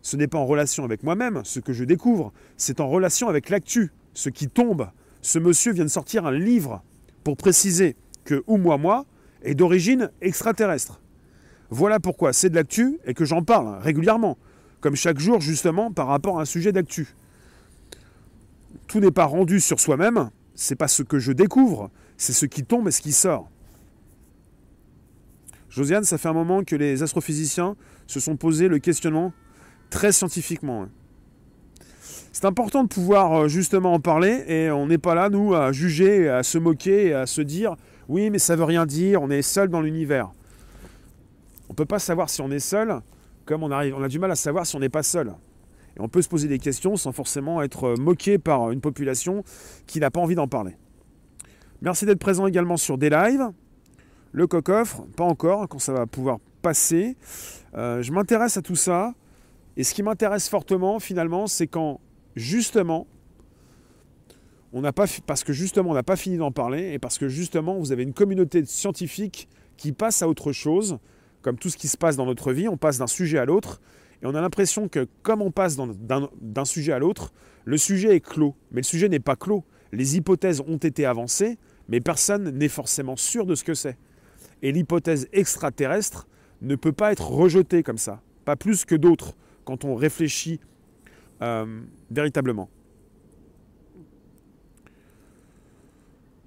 Ce 0.01 0.15
n'est 0.15 0.27
pas 0.27 0.37
en 0.37 0.45
relation 0.45 0.83
avec 0.83 1.03
moi-même, 1.03 1.41
ce 1.43 1.59
que 1.59 1.73
je 1.73 1.83
découvre, 1.83 2.31
c'est 2.57 2.79
en 2.79 2.87
relation 2.87 3.27
avec 3.27 3.49
l'actu, 3.49 3.91
ce 4.13 4.29
qui 4.29 4.47
tombe. 4.47 4.87
Ce 5.25 5.39
monsieur 5.39 5.73
vient 5.73 5.85
de 5.85 5.89
sortir 5.89 6.27
un 6.27 6.31
livre 6.31 6.83
pour 7.23 7.35
préciser 7.35 7.95
que 8.25 8.43
Oumuamua 8.45 9.05
est 9.41 9.55
d'origine 9.55 10.11
extraterrestre. 10.21 11.01
Voilà 11.71 11.99
pourquoi 11.99 12.31
c'est 12.31 12.51
de 12.51 12.55
l'actu 12.55 12.99
et 13.05 13.15
que 13.15 13.25
j'en 13.25 13.41
parle 13.41 13.81
régulièrement, 13.81 14.37
comme 14.81 14.95
chaque 14.95 15.17
jour 15.17 15.41
justement 15.41 15.91
par 15.91 16.05
rapport 16.05 16.37
à 16.37 16.43
un 16.43 16.45
sujet 16.45 16.71
d'actu. 16.71 17.15
Tout 18.85 18.99
n'est 18.99 19.09
pas 19.09 19.25
rendu 19.25 19.59
sur 19.59 19.79
soi-même, 19.79 20.29
c'est 20.53 20.75
pas 20.75 20.87
ce 20.87 21.01
que 21.01 21.17
je 21.17 21.31
découvre, 21.31 21.89
c'est 22.17 22.31
ce 22.31 22.45
qui 22.45 22.63
tombe 22.63 22.87
et 22.87 22.91
ce 22.91 23.01
qui 23.01 23.11
sort. 23.11 23.49
Josiane, 25.69 26.03
ça 26.03 26.19
fait 26.19 26.29
un 26.29 26.33
moment 26.33 26.63
que 26.63 26.75
les 26.75 27.01
astrophysiciens 27.01 27.75
se 28.05 28.19
sont 28.19 28.37
posé 28.37 28.67
le 28.67 28.77
questionnement 28.77 29.33
très 29.89 30.11
scientifiquement. 30.11 30.87
C'est 32.35 32.43
important 32.43 32.83
de 32.83 32.89
pouvoir 32.89 33.43
euh, 33.43 33.47
justement 33.47 33.93
en 33.93 34.01
parler 34.01 34.43
et 34.49 34.69
on 34.69 34.87
n'est 34.87 34.97
pas 34.97 35.15
là, 35.15 35.29
nous, 35.29 35.55
à 35.55 35.71
juger, 35.71 36.27
à 36.27 36.43
se 36.43 36.57
moquer, 36.57 37.13
à 37.13 37.27
se 37.27 37.39
dire 37.39 37.77
oui, 38.09 38.29
mais 38.29 38.39
ça 38.39 38.57
veut 38.57 38.65
rien 38.65 38.85
dire, 38.85 39.21
on 39.21 39.29
est 39.29 39.41
seul 39.41 39.69
dans 39.69 39.79
l'univers. 39.79 40.33
On 41.69 41.71
ne 41.71 41.75
peut 41.75 41.85
pas 41.85 41.97
savoir 41.97 42.29
si 42.29 42.41
on 42.41 42.51
est 42.51 42.59
seul, 42.59 42.99
comme 43.45 43.63
on, 43.63 43.71
arrive, 43.71 43.95
on 43.95 44.03
a 44.03 44.09
du 44.09 44.19
mal 44.19 44.29
à 44.31 44.35
savoir 44.35 44.65
si 44.65 44.75
on 44.75 44.79
n'est 44.79 44.89
pas 44.89 45.01
seul. 45.01 45.33
Et 45.95 46.01
on 46.01 46.09
peut 46.09 46.21
se 46.21 46.27
poser 46.27 46.49
des 46.49 46.59
questions 46.59 46.97
sans 46.97 47.13
forcément 47.13 47.61
être 47.61 47.95
moqué 47.97 48.37
par 48.37 48.71
une 48.71 48.81
population 48.81 49.45
qui 49.87 50.01
n'a 50.01 50.11
pas 50.11 50.19
envie 50.19 50.35
d'en 50.35 50.49
parler. 50.49 50.75
Merci 51.81 52.05
d'être 52.05 52.19
présent 52.19 52.47
également 52.47 52.75
sur 52.75 52.97
des 52.97 53.09
lives. 53.09 53.49
Le 54.33 54.45
coq-offre, 54.45 55.03
pas 55.15 55.23
encore, 55.23 55.69
quand 55.69 55.79
ça 55.79 55.93
va 55.93 56.05
pouvoir 56.05 56.39
passer. 56.61 57.15
Euh, 57.77 58.01
je 58.01 58.11
m'intéresse 58.11 58.57
à 58.57 58.61
tout 58.61 58.75
ça. 58.75 59.13
Et 59.77 59.85
ce 59.85 59.93
qui 59.93 60.03
m'intéresse 60.03 60.49
fortement, 60.49 60.99
finalement, 60.99 61.47
c'est 61.47 61.67
quand, 61.67 62.01
justement, 62.35 63.07
on 64.73 64.81
n'a 64.81 64.91
pas, 64.91 65.05
parce 65.25 65.43
que 65.43 65.53
justement, 65.53 65.91
on 65.91 65.93
n'a 65.93 66.03
pas 66.03 66.15
fini 66.15 66.37
d'en 66.37 66.51
parler, 66.51 66.93
et 66.93 66.99
parce 66.99 67.17
que 67.17 67.29
justement, 67.29 67.77
vous 67.79 67.91
avez 67.91 68.03
une 68.03 68.13
communauté 68.13 68.65
scientifique 68.65 69.47
qui 69.77 69.91
passe 69.91 70.21
à 70.21 70.27
autre 70.27 70.51
chose, 70.51 70.97
comme 71.41 71.57
tout 71.57 71.69
ce 71.69 71.77
qui 71.77 71.87
se 71.87 71.97
passe 71.97 72.15
dans 72.15 72.25
notre 72.25 72.51
vie, 72.51 72.67
on 72.67 72.77
passe 72.77 72.97
d'un 72.97 73.07
sujet 73.07 73.37
à 73.37 73.45
l'autre, 73.45 73.79
et 74.21 74.25
on 74.25 74.35
a 74.35 74.41
l'impression 74.41 74.87
que 74.87 75.07
comme 75.21 75.41
on 75.41 75.51
passe 75.51 75.77
d'un 75.77 76.65
sujet 76.65 76.91
à 76.91 76.99
l'autre, 76.99 77.31
le 77.65 77.77
sujet 77.77 78.15
est 78.15 78.21
clos. 78.21 78.55
Mais 78.71 78.81
le 78.81 78.85
sujet 78.85 79.09
n'est 79.09 79.19
pas 79.19 79.35
clos. 79.35 79.63
Les 79.91 80.17
hypothèses 80.17 80.61
ont 80.61 80.77
été 80.77 81.05
avancées, 81.05 81.57
mais 81.89 81.99
personne 81.99 82.49
n'est 82.49 82.69
forcément 82.69 83.15
sûr 83.15 83.45
de 83.45 83.55
ce 83.55 83.63
que 83.63 83.73
c'est. 83.73 83.97
Et 84.61 84.71
l'hypothèse 84.71 85.27
extraterrestre 85.33 86.27
ne 86.61 86.75
peut 86.75 86.93
pas 86.93 87.11
être 87.11 87.29
rejetée 87.29 87.83
comme 87.83 87.97
ça, 87.97 88.21
pas 88.45 88.55
plus 88.55 88.85
que 88.85 88.95
d'autres, 88.95 89.35
quand 89.65 89.85
on 89.85 89.95
réfléchit 89.95 90.59
euh, 91.41 91.81
véritablement. 92.11 92.69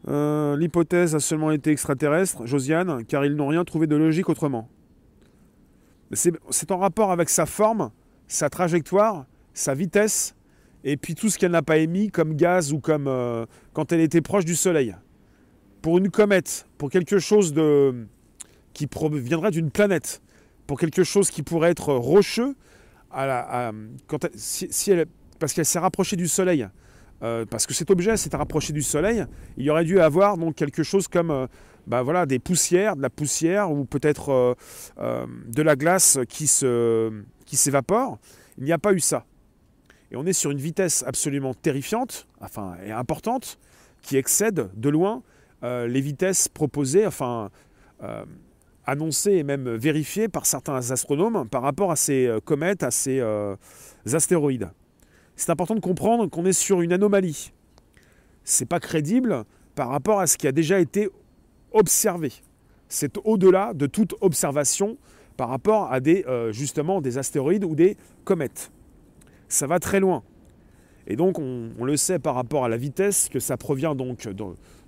Euh, 0.07 0.57
l'hypothèse 0.57 1.15
a 1.15 1.21
seulement 1.21 1.51
été 1.51 1.71
extraterrestre, 1.71 2.47
Josiane, 2.47 3.05
car 3.05 3.27
ils 3.27 3.35
n'ont 3.35 3.49
rien 3.49 3.65
trouvé 3.65 3.87
de 3.87 3.97
logique 3.97 4.29
autrement 4.29 4.69
c'est 6.15 6.71
en 6.71 6.79
rapport 6.79 7.11
avec 7.11 7.29
sa 7.29 7.47
forme, 7.47 7.91
sa 8.27 8.49
trajectoire, 8.49 9.27
sa 9.53 9.75
vitesse, 9.75 10.35
et 10.85 10.97
puis 10.97 11.15
tout 11.15 11.29
ce 11.29 11.39
qu'elle 11.39 11.51
n'a 11.51 11.63
pas 11.63 11.79
émis 11.79 12.11
comme 12.11 12.35
gaz 12.35 12.73
ou 12.73 12.79
comme 12.79 13.09
euh, 13.09 13.47
quand 13.73 13.93
elle 13.93 14.01
était 14.01 14.21
proche 14.21 14.45
du 14.45 14.55
Soleil. 14.55 14.95
Pour 15.83 15.99
une 15.99 16.11
comète, 16.11 16.67
pour 16.79 16.91
quelque 16.91 17.19
chose 17.19 17.53
de, 17.53 18.07
qui 18.73 18.87
proviendrait 18.87 19.51
d'une 19.51 19.71
planète, 19.71 20.23
pour 20.67 20.79
quelque 20.79 21.05
chose 21.05 21.31
qui 21.31 21.43
pourrait 21.43 21.71
être 21.71 21.93
rocheux, 21.93 22.55
parce 25.39 25.53
qu'elle 25.53 25.65
s'est 25.65 25.79
rapprochée 25.79 26.17
du 26.17 26.29
Soleil, 26.29 26.69
euh, 27.23 27.45
parce 27.47 27.67
que 27.67 27.75
cet 27.75 27.91
objet 27.91 28.17
s'est 28.17 28.35
rapproché 28.37 28.73
du 28.73 28.83
Soleil, 28.83 29.25
il 29.57 29.65
y 29.65 29.71
aurait 29.71 29.85
dû 29.85 30.01
avoir 30.01 30.37
donc 30.37 30.55
quelque 30.55 30.83
chose 30.83 31.09
comme 31.09 31.31
euh, 31.31 31.47
bah 31.87 32.03
voilà, 32.03 32.27
des 32.27 32.39
poussières, 32.39 32.97
de 32.97 33.03
la 33.03 33.11
poussière 33.11 33.73
ou 33.73 33.85
peut-être 33.85 34.31
euh, 34.31 34.55
euh, 34.99 35.27
de 35.47 35.63
la 35.63 35.75
glace 35.75 36.19
qui, 36.29 36.47
se, 36.47 37.11
qui 37.45 37.57
s'évapore. 37.57 38.19
Il 38.59 38.65
n'y 38.65 38.73
a 38.73 38.79
pas 38.79 38.93
eu 38.93 39.01
ça. 39.01 39.25
Et 40.11 40.17
on 40.17 40.27
est 40.27 40.33
sur 40.33 40.51
une 40.51 40.59
vitesse 40.59 41.05
absolument 41.07 41.55
terrifiante, 41.55 42.29
enfin, 42.41 42.77
et 42.85 42.93
importante, 42.93 43.59
qui 44.03 44.17
excède 44.17 44.71
de 44.75 44.89
loin 44.89 45.23
les 45.61 46.01
vitesses 46.01 46.49
proposées, 46.49 47.07
enfin, 47.07 47.51
annoncées 48.89 49.33
et 49.33 49.43
même 49.43 49.69
vérifiées 49.77 50.29
par 50.29 50.47
certains 50.47 50.91
astronomes 50.91 51.49
par 51.49 51.63
rapport 51.63 51.91
à 51.91 51.97
ces 51.97 52.31
comètes, 52.45 52.83
à 52.83 52.91
ces 52.91 53.23
astéroïdes. 54.13 54.71
C'est 55.37 55.51
important 55.51 55.77
de 55.77 55.81
comprendre 55.81 56.27
qu'on 56.27 56.45
est 56.45 56.53
sur 56.53 56.81
une 56.81 56.93
anomalie. 56.93 57.53
C'est 58.43 58.67
pas 58.67 58.81
crédible 58.81 59.45
par 59.75 59.91
rapport 59.91 60.19
à 60.19 60.27
ce 60.27 60.37
qui 60.37 60.49
a 60.49 60.53
déjà 60.53 60.81
été 60.81 61.09
observer. 61.73 62.33
C'est 62.89 63.17
au-delà 63.25 63.75
de 63.75 63.87
toute 63.87 64.15
observation 64.21 64.97
par 65.37 65.51
rapport 65.51 65.93
à 65.93 66.01
des, 66.01 66.25
euh, 66.27 66.51
justement 66.51 67.01
des 67.01 67.19
astéroïdes 67.19 67.65
ou 67.65 67.75
des 67.75 67.97
comètes. 68.25 68.73
Ça 69.49 69.67
va 69.67 69.79
très 69.79 70.01
loin. 70.01 70.25
Et 71.07 71.15
donc 71.15 71.39
on, 71.39 71.85
le 71.85 71.97
sait 71.97 72.19
par 72.19 72.35
rapport 72.35 72.65
à 72.65 72.69
la 72.69 72.77
vitesse 72.77 73.29
que 73.29 73.39
ça 73.39 73.57
provient 73.57 73.95
donc 73.95 74.27
de, 74.27 74.45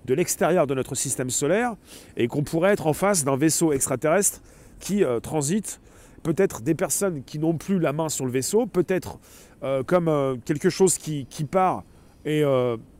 l'extérieur 0.07 0.67
de 0.67 0.73
notre 0.73 0.95
système 0.95 1.29
solaire 1.29 1.75
et 2.17 2.27
qu'on 2.27 2.43
pourrait 2.43 2.73
être 2.73 2.87
en 2.87 2.93
face 2.93 3.23
d'un 3.23 3.37
vaisseau 3.37 3.71
extraterrestre 3.71 4.41
qui 4.79 5.03
euh, 5.03 5.19
transite, 5.19 5.79
peut-être 6.23 6.61
des 6.61 6.75
personnes 6.75 7.23
qui 7.23 7.39
n'ont 7.39 7.57
plus 7.57 7.79
la 7.79 7.93
main 7.93 8.09
sur 8.09 8.25
le 8.25 8.31
vaisseau, 8.31 8.65
peut-être 8.65 9.19
euh, 9.63 9.83
comme 9.83 10.39
quelque 10.45 10.69
chose 10.69 10.97
qui, 10.97 11.25
qui 11.29 11.45
part 11.45 11.83
et 12.25 12.43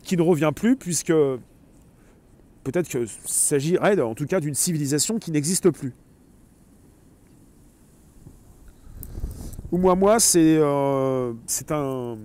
qui 0.03 0.17
ne 0.17 0.21
revient 0.23 0.51
plus 0.55 0.75
puisque 0.75 1.13
peut-être 2.63 2.87
qu'il 2.87 3.07
s'agirait 3.25 3.99
en 4.01 4.15
tout 4.15 4.25
cas 4.25 4.39
d'une 4.39 4.55
civilisation 4.55 5.19
qui 5.19 5.31
n'existe 5.31 5.69
plus. 5.69 5.93
Ou 9.71 9.77
moi, 9.77 9.95
moi, 9.95 10.19
c'est 10.19 10.57
euh, 10.57 11.33
un. 11.69 12.17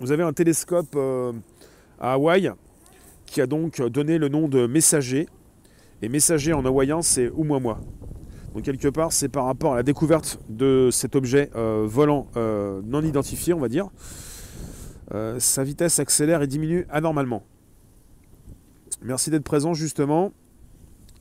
Vous 0.00 0.10
avez 0.10 0.24
un 0.24 0.32
télescope 0.32 0.94
euh, 0.96 1.32
à 2.00 2.14
Hawaï 2.14 2.50
qui 3.32 3.40
a 3.40 3.46
donc 3.46 3.80
donné 3.80 4.18
le 4.18 4.28
nom 4.28 4.46
de 4.46 4.66
Messager. 4.66 5.26
Et 6.02 6.08
Messager 6.10 6.52
en 6.52 6.64
hawaïen, 6.66 7.00
c'est 7.00 7.30
Oumuamua. 7.30 7.80
Donc 8.54 8.64
quelque 8.64 8.88
part, 8.88 9.10
c'est 9.12 9.30
par 9.30 9.46
rapport 9.46 9.72
à 9.72 9.76
la 9.76 9.82
découverte 9.82 10.38
de 10.50 10.90
cet 10.92 11.16
objet 11.16 11.50
euh, 11.56 11.84
volant 11.86 12.28
euh, 12.36 12.82
non 12.84 13.02
identifié, 13.02 13.54
on 13.54 13.58
va 13.58 13.68
dire. 13.68 13.88
Euh, 15.14 15.40
sa 15.40 15.64
vitesse 15.64 15.98
accélère 15.98 16.42
et 16.42 16.46
diminue 16.46 16.86
anormalement. 16.90 17.42
Merci 19.00 19.30
d'être 19.30 19.44
présent 19.44 19.72
justement 19.72 20.32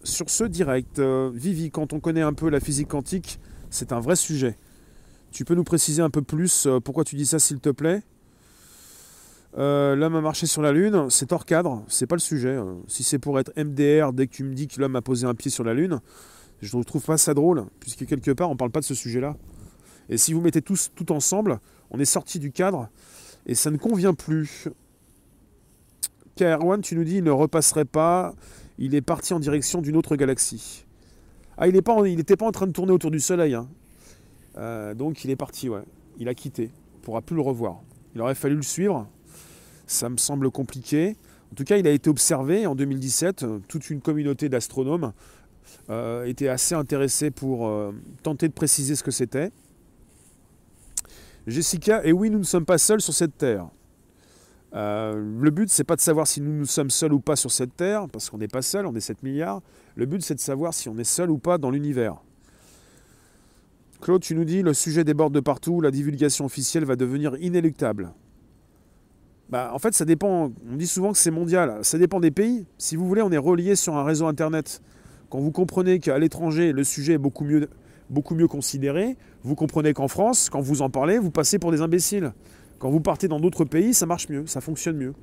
sur 0.03 0.29
ce 0.29 0.43
direct. 0.43 0.99
Vivi, 0.99 1.71
quand 1.71 1.93
on 1.93 2.01
connaît 2.01 2.21
un 2.21 2.33
peu 2.33 2.49
la 2.49 2.59
physique 2.59 2.89
quantique, 2.89 3.39
c'est 3.69 3.93
un 3.93 4.01
vrai 4.01 4.17
sujet. 4.17 4.57
Tu 5.31 5.45
peux 5.45 5.55
nous 5.55 5.63
préciser 5.63 6.01
un 6.01 6.09
peu 6.09 6.21
plus 6.21 6.67
pourquoi 6.83 7.05
tu 7.05 7.15
dis 7.15 7.25
ça, 7.25 7.39
s'il 7.39 7.59
te 7.59 7.69
plaît? 7.69 8.03
L'homme 9.55 10.15
a 10.15 10.21
marché 10.21 10.45
sur 10.45 10.61
la 10.61 10.71
Lune, 10.71 11.07
c'est 11.09 11.31
hors 11.33 11.45
cadre, 11.45 11.83
c'est 11.87 12.07
pas 12.07 12.15
le 12.15 12.21
sujet. 12.21 12.57
Si 12.87 13.03
c'est 13.03 13.19
pour 13.19 13.39
être 13.39 13.51
MDR 13.57 14.13
dès 14.13 14.27
que 14.27 14.33
tu 14.33 14.43
me 14.43 14.53
dis 14.53 14.67
que 14.67 14.79
l'homme 14.79 14.95
a 14.95 15.01
posé 15.01 15.25
un 15.25 15.35
pied 15.35 15.51
sur 15.51 15.63
la 15.63 15.73
Lune, 15.73 15.99
je 16.61 16.77
ne 16.77 16.83
trouve 16.83 17.03
pas 17.03 17.17
ça 17.17 17.33
drôle, 17.33 17.65
puisque 17.79 18.05
quelque 18.05 18.31
part, 18.31 18.49
on 18.49 18.55
parle 18.55 18.71
pas 18.71 18.79
de 18.79 18.85
ce 18.85 18.95
sujet-là. 18.95 19.35
Et 20.09 20.17
si 20.17 20.33
vous 20.33 20.41
mettez 20.41 20.61
tous 20.61 20.91
tout 20.95 21.11
ensemble, 21.11 21.59
on 21.89 21.99
est 21.99 22.05
sorti 22.05 22.39
du 22.39 22.51
cadre, 22.51 22.89
et 23.45 23.55
ça 23.55 23.71
ne 23.71 23.77
convient 23.77 24.13
plus. 24.13 24.67
KR1, 26.37 26.81
tu 26.81 26.95
nous 26.95 27.03
dis, 27.03 27.17
il 27.17 27.23
ne 27.23 27.31
repasserait 27.31 27.85
pas, 27.85 28.33
il 28.77 28.95
est 28.95 29.01
parti 29.01 29.33
en 29.33 29.39
direction 29.39 29.81
d'une 29.81 29.95
autre 29.95 30.15
galaxie. 30.15 30.85
Ah, 31.57 31.67
il 31.67 31.73
n'était 31.73 32.35
pas, 32.35 32.45
en 32.45 32.51
train 32.51 32.67
de 32.67 32.71
tourner 32.71 32.91
autour 32.91 33.11
du 33.11 33.19
Soleil. 33.19 33.53
Hein. 33.53 33.67
Euh, 34.57 34.93
donc 34.93 35.23
il 35.23 35.29
est 35.29 35.35
parti, 35.35 35.69
ouais. 35.69 35.83
Il 36.17 36.27
a 36.27 36.33
quitté. 36.33 36.71
On 36.95 36.99
pourra 36.99 37.21
plus 37.21 37.35
le 37.35 37.41
revoir. 37.41 37.81
Il 38.15 38.21
aurait 38.21 38.35
fallu 38.35 38.55
le 38.55 38.63
suivre. 38.63 39.07
Ça 39.91 40.07
me 40.07 40.15
semble 40.15 40.49
compliqué. 40.51 41.17
En 41.51 41.55
tout 41.55 41.65
cas, 41.65 41.75
il 41.75 41.85
a 41.85 41.91
été 41.91 42.09
observé 42.09 42.65
en 42.65 42.75
2017. 42.75 43.45
Toute 43.67 43.89
une 43.89 43.99
communauté 43.99 44.47
d'astronomes 44.47 45.11
euh, 45.89 46.23
était 46.23 46.47
assez 46.47 46.75
intéressé 46.75 47.29
pour 47.29 47.67
euh, 47.67 47.91
tenter 48.23 48.47
de 48.47 48.53
préciser 48.53 48.95
ce 48.95 49.03
que 49.03 49.11
c'était. 49.11 49.51
Jessica, 51.45 52.05
et 52.05 52.13
oui, 52.13 52.29
nous 52.29 52.39
ne 52.39 52.45
sommes 52.45 52.65
pas 52.65 52.77
seuls 52.77 53.01
sur 53.01 53.13
cette 53.13 53.37
terre. 53.37 53.67
Euh, 54.73 55.13
le 55.41 55.51
but, 55.51 55.69
c'est 55.69 55.83
pas 55.83 55.97
de 55.97 56.01
savoir 56.01 56.25
si 56.25 56.39
nous, 56.39 56.53
nous 56.53 56.65
sommes 56.65 56.89
seuls 56.89 57.11
ou 57.11 57.19
pas 57.19 57.35
sur 57.35 57.51
cette 57.51 57.75
terre, 57.75 58.07
parce 58.07 58.29
qu'on 58.29 58.37
n'est 58.37 58.47
pas 58.47 58.61
seul, 58.61 58.85
on 58.85 58.95
est 58.95 59.01
7 59.01 59.23
milliards. 59.23 59.61
Le 59.95 60.05
but, 60.05 60.21
c'est 60.21 60.35
de 60.35 60.39
savoir 60.39 60.73
si 60.73 60.87
on 60.87 60.97
est 60.97 61.03
seul 61.03 61.29
ou 61.29 61.37
pas 61.37 61.57
dans 61.57 61.69
l'univers. 61.69 62.15
Claude, 63.99 64.21
tu 64.21 64.35
nous 64.35 64.45
dis, 64.45 64.61
le 64.61 64.73
sujet 64.73 65.03
déborde 65.03 65.33
de 65.33 65.41
partout, 65.41 65.81
la 65.81 65.91
divulgation 65.91 66.45
officielle 66.45 66.85
va 66.85 66.95
devenir 66.95 67.35
inéluctable. 67.41 68.13
Bah, 69.51 69.71
en 69.73 69.79
fait, 69.79 69.93
ça 69.93 70.05
dépend. 70.05 70.51
On 70.71 70.75
dit 70.75 70.87
souvent 70.87 71.11
que 71.11 71.17
c'est 71.17 71.31
mondial. 71.31 71.79
Ça 71.83 71.97
dépend 71.97 72.19
des 72.19 72.31
pays. 72.31 72.65
Si 72.77 72.95
vous 72.95 73.07
voulez, 73.07 73.21
on 73.21 73.31
est 73.31 73.37
relié 73.37 73.75
sur 73.75 73.95
un 73.95 74.03
réseau 74.03 74.25
Internet. 74.27 74.81
Quand 75.29 75.39
vous 75.39 75.51
comprenez 75.51 75.99
qu'à 75.99 76.17
l'étranger, 76.17 76.71
le 76.71 76.83
sujet 76.83 77.13
est 77.13 77.17
beaucoup 77.17 77.43
mieux, 77.43 77.69
beaucoup 78.09 78.35
mieux 78.35 78.47
considéré, 78.47 79.17
vous 79.43 79.55
comprenez 79.55 79.93
qu'en 79.93 80.09
France, 80.09 80.49
quand 80.49 80.59
vous 80.59 80.81
en 80.81 80.89
parlez, 80.89 81.17
vous 81.17 81.31
passez 81.31 81.57
pour 81.57 81.71
des 81.71 81.81
imbéciles. 81.81 82.33
Quand 82.79 82.89
vous 82.89 82.99
partez 82.99 83.27
dans 83.29 83.39
d'autres 83.39 83.63
pays, 83.63 83.93
ça 83.93 84.05
marche 84.05 84.27
mieux, 84.27 84.45
ça 84.45 84.59
fonctionne 84.59 84.97
mieux. 84.97 85.13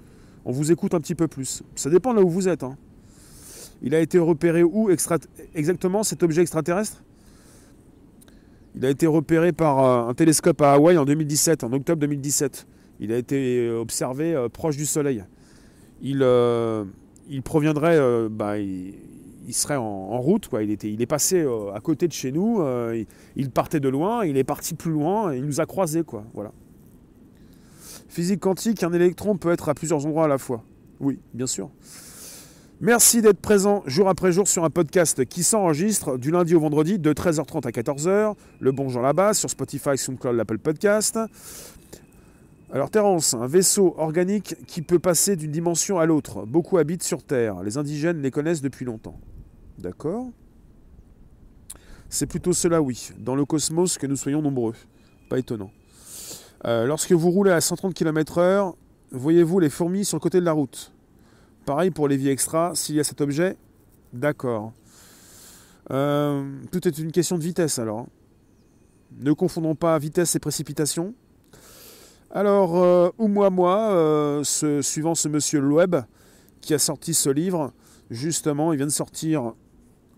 On 0.46 0.52
vous 0.52 0.72
écoute 0.72 0.94
un 0.94 1.00
petit 1.00 1.14
peu 1.14 1.28
plus. 1.28 1.62
Ça 1.74 1.90
dépend 1.90 2.12
de 2.12 2.20
là 2.20 2.24
où 2.24 2.30
vous 2.30 2.48
êtes. 2.48 2.62
Hein. 2.62 2.76
Il 3.82 3.94
a 3.94 4.00
été 4.00 4.18
repéré 4.18 4.62
où 4.62 4.90
exactement 5.54 6.02
cet 6.02 6.22
objet 6.22 6.40
extraterrestre? 6.40 7.02
Il 8.74 8.84
a 8.86 8.90
été 8.90 9.06
repéré 9.06 9.52
par 9.52 9.84
euh, 9.84 10.10
un 10.10 10.14
télescope 10.14 10.62
à 10.62 10.72
Hawaï 10.72 10.96
en 10.96 11.04
2017, 11.04 11.64
en 11.64 11.72
octobre 11.72 12.00
2017. 12.00 12.66
Il 13.00 13.12
a 13.12 13.16
été 13.16 13.58
euh, 13.58 13.80
observé 13.80 14.34
euh, 14.34 14.48
proche 14.48 14.76
du 14.76 14.86
Soleil. 14.86 15.24
Il, 16.00 16.24
il 17.28 17.42
proviendrait, 17.42 18.28
bah, 18.28 18.56
il 19.48 19.54
serait 19.54 19.76
en, 19.76 20.20
route. 20.20 20.48
Il, 20.60 21.02
est 21.02 21.06
passé 21.06 21.40
euh, 21.40 21.72
à 21.72 21.80
côté 21.80 22.06
de 22.06 22.12
chez 22.12 22.30
nous, 22.30 22.60
euh, 22.60 23.02
il, 23.34 23.50
partait 23.50 23.80
de 23.80 23.88
loin, 23.88 24.24
il 24.24 24.36
est 24.36 24.44
parti 24.44 24.74
plus 24.74 24.92
loin, 24.92 25.34
il 25.34 25.44
nous 25.44 25.60
a 25.60 25.66
croisés. 25.66 26.04
Voilà. 26.34 26.52
Physique 28.08 28.40
quantique, 28.40 28.82
un 28.82 28.92
électron 28.92 29.36
peut 29.36 29.50
être 29.50 29.70
à 29.70 29.74
plusieurs 29.74 30.04
endroits 30.04 30.26
à 30.26 30.28
la 30.28 30.38
fois. 30.38 30.62
Oui, 31.00 31.18
bien 31.32 31.46
sûr. 31.46 31.70
Merci 32.80 33.22
d'être 33.22 33.40
présent 33.40 33.82
jour 33.86 34.08
après 34.08 34.32
jour 34.32 34.46
sur 34.46 34.64
un 34.64 34.70
podcast 34.70 35.24
qui 35.24 35.42
s'enregistre 35.42 36.16
du 36.18 36.30
lundi 36.30 36.54
au 36.54 36.60
vendredi 36.60 36.98
de 36.98 37.12
13h30 37.12 37.66
à 37.66 37.70
14h. 37.70 38.34
Le 38.60 38.72
bon 38.72 38.88
Jean 38.90 39.00
là-bas 39.00 39.34
sur 39.34 39.48
Spotify, 39.48 39.96
SoundCloud, 39.96 40.36
l'Apple 40.36 40.58
Podcast. 40.58 41.18
Alors 42.70 42.90
Terence, 42.90 43.32
un 43.32 43.46
vaisseau 43.46 43.94
organique 43.96 44.54
qui 44.66 44.82
peut 44.82 44.98
passer 44.98 45.36
d'une 45.36 45.50
dimension 45.50 45.98
à 45.98 46.04
l'autre. 46.04 46.44
Beaucoup 46.44 46.76
habitent 46.76 47.02
sur 47.02 47.22
Terre. 47.22 47.62
Les 47.62 47.78
indigènes 47.78 48.20
les 48.20 48.30
connaissent 48.30 48.60
depuis 48.60 48.84
longtemps. 48.84 49.18
D'accord 49.78 50.26
C'est 52.10 52.26
plutôt 52.26 52.52
cela, 52.52 52.82
oui, 52.82 53.10
dans 53.18 53.34
le 53.34 53.46
cosmos 53.46 53.96
que 53.96 54.06
nous 54.06 54.16
soyons 54.16 54.42
nombreux. 54.42 54.74
Pas 55.30 55.38
étonnant. 55.38 55.70
Euh, 56.66 56.84
lorsque 56.84 57.12
vous 57.12 57.30
roulez 57.30 57.52
à 57.52 57.62
130 57.62 57.94
km/h, 57.94 58.74
voyez-vous 59.12 59.60
les 59.60 59.70
fourmis 59.70 60.04
sur 60.04 60.16
le 60.18 60.20
côté 60.20 60.38
de 60.38 60.44
la 60.44 60.52
route 60.52 60.92
Pareil 61.64 61.90
pour 61.90 62.06
les 62.06 62.18
vies 62.18 62.28
extra, 62.28 62.74
s'il 62.74 62.96
y 62.96 63.00
a 63.00 63.04
cet 63.04 63.22
objet 63.22 63.56
D'accord. 64.12 64.74
Euh, 65.90 66.44
tout 66.70 66.86
est 66.86 66.98
une 66.98 67.12
question 67.12 67.38
de 67.38 67.42
vitesse 67.42 67.78
alors. 67.78 68.08
Ne 69.20 69.32
confondons 69.32 69.74
pas 69.74 69.98
vitesse 69.98 70.36
et 70.36 70.38
précipitation. 70.38 71.14
Alors, 72.30 73.12
ou 73.18 73.28
moi, 73.28 73.50
moi, 73.50 74.42
suivant 74.42 75.14
ce 75.14 75.28
monsieur 75.28 75.60
Loeb, 75.60 75.96
qui 76.60 76.74
a 76.74 76.78
sorti 76.78 77.14
ce 77.14 77.30
livre, 77.30 77.72
justement, 78.10 78.72
il 78.72 78.76
vient 78.76 78.86
de 78.86 78.92
sortir 78.92 79.54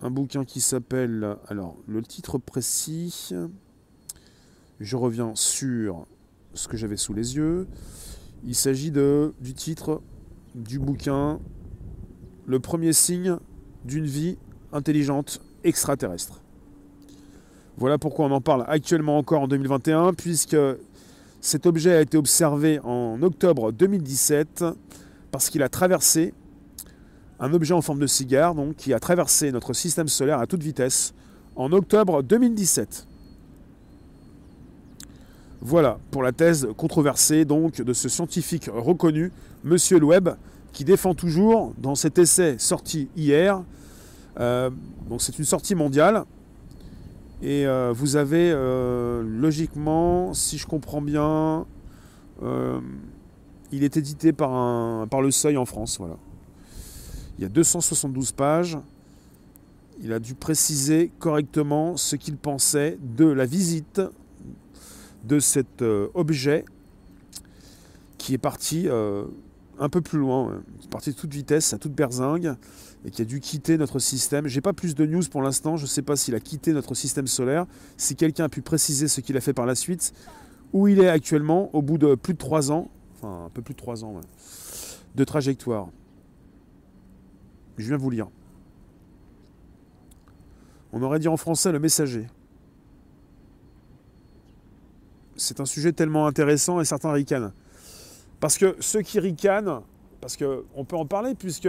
un 0.02 0.10
bouquin 0.10 0.44
qui 0.44 0.60
s'appelle. 0.60 1.36
Alors, 1.48 1.76
le 1.86 2.02
titre 2.02 2.38
précis. 2.38 3.32
Je 4.80 4.96
reviens 4.96 5.32
sur 5.34 6.06
ce 6.54 6.66
que 6.66 6.76
j'avais 6.76 6.96
sous 6.96 7.12
les 7.12 7.36
yeux. 7.36 7.68
Il 8.44 8.54
s'agit 8.54 8.90
du 8.90 9.54
titre 9.54 10.00
du 10.54 10.78
bouquin 10.78 11.38
Le 12.46 12.58
premier 12.60 12.92
signe 12.92 13.36
d'une 13.84 14.06
vie 14.06 14.38
intelligente 14.72 15.42
extraterrestre. 15.64 16.40
Voilà 17.76 17.98
pourquoi 17.98 18.26
on 18.26 18.30
en 18.30 18.40
parle 18.40 18.64
actuellement 18.68 19.18
encore 19.18 19.42
en 19.42 19.48
2021, 19.48 20.14
puisque 20.14 20.56
cet 21.40 21.66
objet 21.66 21.94
a 21.94 22.00
été 22.02 22.18
observé 22.18 22.80
en 22.84 23.22
octobre 23.22 23.72
2017 23.72 24.64
parce 25.30 25.48
qu'il 25.48 25.62
a 25.62 25.68
traversé 25.68 26.34
un 27.38 27.54
objet 27.54 27.72
en 27.72 27.80
forme 27.80 27.98
de 27.98 28.06
cigare 28.06 28.54
donc, 28.54 28.76
qui 28.76 28.92
a 28.92 29.00
traversé 29.00 29.50
notre 29.50 29.72
système 29.72 30.08
solaire 30.08 30.38
à 30.38 30.46
toute 30.46 30.62
vitesse 30.62 31.14
en 31.56 31.72
octobre 31.72 32.22
2017. 32.22 33.06
Voilà 35.62 35.98
pour 36.10 36.22
la 36.22 36.32
thèse 36.32 36.68
controversée 36.76 37.46
donc 37.46 37.80
de 37.80 37.92
ce 37.94 38.08
scientifique 38.10 38.68
reconnu, 38.72 39.32
Monsieur 39.64 39.98
Loeb, 39.98 40.30
qui 40.72 40.84
défend 40.84 41.14
toujours 41.14 41.74
dans 41.78 41.94
cet 41.94 42.18
essai 42.18 42.56
sorti 42.58 43.08
hier. 43.16 43.62
Euh, 44.38 44.70
donc 45.08 45.22
c'est 45.22 45.38
une 45.38 45.44
sortie 45.44 45.74
mondiale. 45.74 46.24
Et 47.42 47.66
euh, 47.66 47.92
vous 47.94 48.16
avez 48.16 48.50
euh, 48.52 49.22
logiquement, 49.22 50.34
si 50.34 50.58
je 50.58 50.66
comprends 50.66 51.02
bien, 51.02 51.66
il 53.72 53.84
est 53.84 53.96
édité 53.96 54.32
par, 54.32 54.52
un, 54.52 55.06
par 55.06 55.20
le 55.20 55.30
Seuil 55.30 55.56
en 55.56 55.66
France. 55.66 55.98
Voilà. 55.98 56.16
Il 57.38 57.42
y 57.42 57.46
a 57.46 57.48
272 57.48 58.32
pages. 58.32 58.78
Il 60.02 60.12
a 60.12 60.18
dû 60.18 60.34
préciser 60.34 61.10
correctement 61.18 61.96
ce 61.96 62.16
qu'il 62.16 62.36
pensait 62.36 62.98
de 63.02 63.26
la 63.26 63.44
visite 63.44 64.00
de 65.24 65.38
cet 65.38 65.82
euh, 65.82 66.08
objet 66.14 66.64
qui 68.18 68.34
est 68.34 68.38
parti 68.38 68.88
euh, 68.88 69.24
un 69.80 69.88
peu 69.88 70.02
plus 70.02 70.18
loin, 70.18 70.62
qui 70.78 70.86
est 70.86 70.90
parti 70.90 71.10
de 71.10 71.16
toute 71.16 71.32
vitesse, 71.32 71.72
à 71.72 71.78
toute 71.78 71.92
berzingue, 71.92 72.54
et 73.04 73.10
qui 73.10 73.22
a 73.22 73.24
dû 73.24 73.40
quitter 73.40 73.78
notre 73.78 73.98
système. 73.98 74.46
J'ai 74.46 74.60
pas 74.60 74.74
plus 74.74 74.94
de 74.94 75.06
news 75.06 75.22
pour 75.30 75.42
l'instant, 75.42 75.76
je 75.76 75.84
ne 75.84 75.88
sais 75.88 76.02
pas 76.02 76.16
s'il 76.16 76.34
a 76.34 76.40
quitté 76.40 76.72
notre 76.72 76.94
système 76.94 77.26
solaire, 77.26 77.66
si 77.96 78.14
quelqu'un 78.14 78.44
a 78.44 78.48
pu 78.50 78.60
préciser 78.60 79.08
ce 79.08 79.22
qu'il 79.22 79.36
a 79.38 79.40
fait 79.40 79.54
par 79.54 79.64
la 79.66 79.74
suite, 79.74 80.12
où 80.74 80.86
il 80.86 81.00
est 81.00 81.08
actuellement, 81.08 81.74
au 81.74 81.80
bout 81.80 81.96
de 81.98 82.14
plus 82.14 82.34
de 82.34 82.38
3 82.38 82.70
ans, 82.70 82.90
enfin 83.16 83.46
un 83.46 83.48
peu 83.48 83.62
plus 83.62 83.74
de 83.74 83.78
3 83.78 84.04
ans, 84.04 84.20
de 85.14 85.24
trajectoire. 85.24 85.88
Je 87.78 87.88
viens 87.88 87.96
vous 87.96 88.10
lire. 88.10 88.28
On 90.92 91.02
aurait 91.02 91.20
dit 91.20 91.28
en 91.28 91.38
français 91.38 91.72
le 91.72 91.78
messager. 91.78 92.26
C'est 95.36 95.60
un 95.60 95.64
sujet 95.64 95.92
tellement 95.92 96.26
intéressant 96.26 96.82
et 96.82 96.84
certains 96.84 97.12
ricanent. 97.12 97.52
Parce 98.40 98.56
que 98.56 98.76
ceux 98.80 99.02
qui 99.02 99.20
ricanent, 99.20 99.82
parce 100.20 100.36
qu'on 100.36 100.84
peut 100.84 100.96
en 100.96 101.06
parler, 101.06 101.34
puisque 101.34 101.68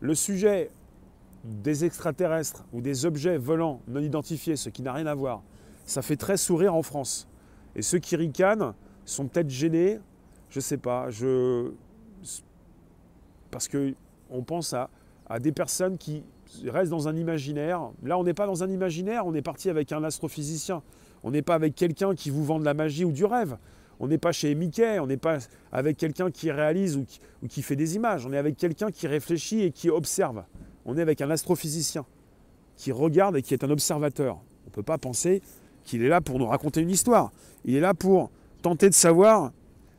le 0.00 0.14
sujet 0.14 0.70
des 1.44 1.84
extraterrestres 1.84 2.64
ou 2.72 2.80
des 2.80 3.06
objets 3.06 3.38
volants 3.38 3.80
non 3.88 4.00
identifiés, 4.00 4.56
ce 4.56 4.68
qui 4.68 4.82
n'a 4.82 4.92
rien 4.92 5.06
à 5.06 5.14
voir, 5.14 5.42
ça 5.86 6.02
fait 6.02 6.16
très 6.16 6.36
sourire 6.36 6.74
en 6.74 6.82
France. 6.82 7.28
Et 7.76 7.82
ceux 7.82 7.98
qui 7.98 8.16
ricanent 8.16 8.74
sont 9.04 9.26
peut-être 9.26 9.48
gênés, 9.48 9.98
je 10.50 10.58
ne 10.58 10.62
sais 10.62 10.76
pas, 10.76 11.08
je... 11.10 11.70
parce 13.50 13.68
qu'on 13.68 14.42
pense 14.42 14.74
à 14.74 15.38
des 15.38 15.52
personnes 15.52 15.96
qui 15.96 16.24
reste 16.64 16.90
dans 16.90 17.08
un 17.08 17.16
imaginaire. 17.16 17.90
Là, 18.02 18.18
on 18.18 18.24
n'est 18.24 18.34
pas 18.34 18.46
dans 18.46 18.64
un 18.64 18.70
imaginaire, 18.70 19.26
on 19.26 19.34
est 19.34 19.42
parti 19.42 19.70
avec 19.70 19.92
un 19.92 20.02
astrophysicien. 20.02 20.82
On 21.22 21.30
n'est 21.30 21.42
pas 21.42 21.54
avec 21.54 21.74
quelqu'un 21.74 22.14
qui 22.14 22.30
vous 22.30 22.44
vend 22.44 22.58
de 22.58 22.64
la 22.64 22.74
magie 22.74 23.04
ou 23.04 23.12
du 23.12 23.24
rêve. 23.24 23.56
On 24.00 24.08
n'est 24.08 24.18
pas 24.18 24.32
chez 24.32 24.54
Mickey, 24.54 24.98
on 24.98 25.06
n'est 25.06 25.18
pas 25.18 25.38
avec 25.72 25.98
quelqu'un 25.98 26.30
qui 26.30 26.50
réalise 26.50 26.96
ou 26.96 27.04
qui, 27.48 27.62
fait 27.62 27.76
des 27.76 27.96
images. 27.96 28.24
On 28.24 28.32
est 28.32 28.38
avec 28.38 28.56
quelqu'un 28.56 28.90
qui 28.90 29.06
réfléchit 29.06 29.60
et 29.60 29.70
qui 29.70 29.90
observe. 29.90 30.42
On 30.86 30.96
est 30.96 31.02
avec 31.02 31.20
un 31.20 31.30
astrophysicien 31.30 32.06
qui 32.76 32.92
regarde 32.92 33.36
et 33.36 33.42
qui 33.42 33.52
est 33.52 33.62
un 33.62 33.68
observateur. 33.68 34.36
On 34.64 34.70
ne 34.70 34.72
peut 34.72 34.82
pas 34.82 34.96
penser 34.96 35.42
qu'il 35.84 36.02
est 36.02 36.08
là 36.08 36.22
pour 36.22 36.38
nous 36.38 36.46
raconter 36.46 36.80
une 36.80 36.88
histoire. 36.88 37.30
Il 37.66 37.74
est 37.74 37.80
là 37.80 37.92
pour 37.92 38.30
tenter 38.62 38.88
de 38.88 38.94
savoir 38.94 39.52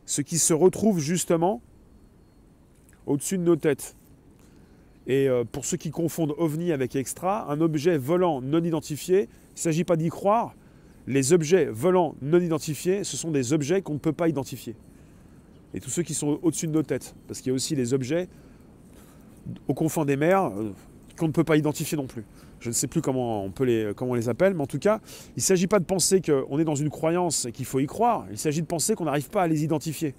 ce 0.07 0.21
qui 0.21 0.39
se 0.39 0.53
retrouve 0.53 0.99
justement 0.99 1.61
au-dessus 3.05 3.37
de 3.37 3.43
nos 3.43 3.55
têtes. 3.55 3.95
Et 5.05 5.29
euh, 5.29 5.43
pour 5.43 5.63
ceux 5.63 5.77
qui 5.77 5.91
confondent 5.91 6.33
ovni 6.39 6.71
avec 6.71 6.95
extra, 6.95 7.51
un 7.51 7.61
objet 7.61 7.97
volant 7.99 8.41
non 8.41 8.63
identifié, 8.63 9.21
il 9.21 9.55
ne 9.55 9.59
s'agit 9.59 9.83
pas 9.83 9.95
d'y 9.95 10.09
croire. 10.09 10.55
Les 11.07 11.33
objets 11.33 11.65
volants 11.65 12.15
non 12.21 12.39
identifiés, 12.39 13.03
ce 13.03 13.17
sont 13.17 13.31
des 13.31 13.53
objets 13.53 13.81
qu'on 13.81 13.93
ne 13.93 13.99
peut 13.99 14.13
pas 14.13 14.27
identifier. 14.27 14.75
Et 15.73 15.79
tous 15.79 15.89
ceux 15.89 16.03
qui 16.03 16.13
sont 16.13 16.39
au-dessus 16.41 16.67
de 16.67 16.73
nos 16.73 16.83
têtes, 16.83 17.15
parce 17.27 17.39
qu'il 17.39 17.49
y 17.49 17.51
a 17.51 17.55
aussi 17.55 17.75
les 17.75 17.93
objets 17.93 18.27
au 19.67 19.73
confins 19.73 20.05
des 20.05 20.15
mers 20.15 20.45
euh, 20.45 20.71
qu'on 21.17 21.27
ne 21.27 21.31
peut 21.31 21.43
pas 21.43 21.57
identifier 21.57 21.97
non 21.97 22.07
plus. 22.07 22.23
Je 22.59 22.69
ne 22.69 22.73
sais 22.73 22.87
plus 22.87 23.01
comment 23.01 23.45
on, 23.45 24.13
les, 24.13 24.29
appelle, 24.29 24.53
mais 24.53 24.61
en 24.61 24.67
tout 24.67 24.77
cas, 24.77 24.99
il 25.29 25.39
ne 25.39 25.41
s'agit 25.41 25.67
pas 25.67 25.79
de 25.79 25.85
penser 25.85 26.21
qu'on 26.21 26.59
est 26.59 26.63
dans 26.63 26.75
une 26.75 26.91
croyance 26.91 27.45
et 27.45 27.51
qu'il 27.51 27.65
faut 27.65 27.79
y 27.79 27.87
croire, 27.87 28.25
il 28.29 28.37
s'agit 28.37 28.61
de 28.61 28.67
penser 28.67 28.93
qu'on 28.93 29.05
n'arrive 29.05 29.29
pas 29.29 29.43
à 29.43 29.47
les 29.47 29.63
identifier. 29.63 30.13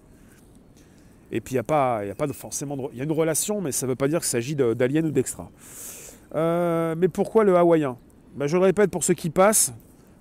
Et 1.30 1.40
puis 1.40 1.52
il 1.52 1.56
n'y 1.56 1.60
a, 1.60 1.64
pas, 1.64 2.04
y 2.04 2.10
a 2.10 2.14
pas 2.14 2.26
forcément 2.28 2.90
Il 2.92 2.98
y 2.98 3.00
a 3.00 3.04
une 3.04 3.12
relation, 3.12 3.60
mais 3.60 3.72
ça 3.72 3.86
ne 3.86 3.92
veut 3.92 3.96
pas 3.96 4.08
dire 4.08 4.18
qu'il 4.18 4.28
s'agit 4.28 4.56
d'aliens 4.56 5.04
ou 5.04 5.10
d'extra. 5.10 5.50
Euh, 6.34 6.94
mais 6.98 7.08
pourquoi 7.08 7.44
le 7.44 7.56
hawaïen? 7.56 7.96
Ben, 8.36 8.46
Je 8.46 8.56
le 8.56 8.62
répète 8.62 8.90
pour 8.90 9.04
ceux 9.04 9.14
qui 9.14 9.30
passent, 9.30 9.72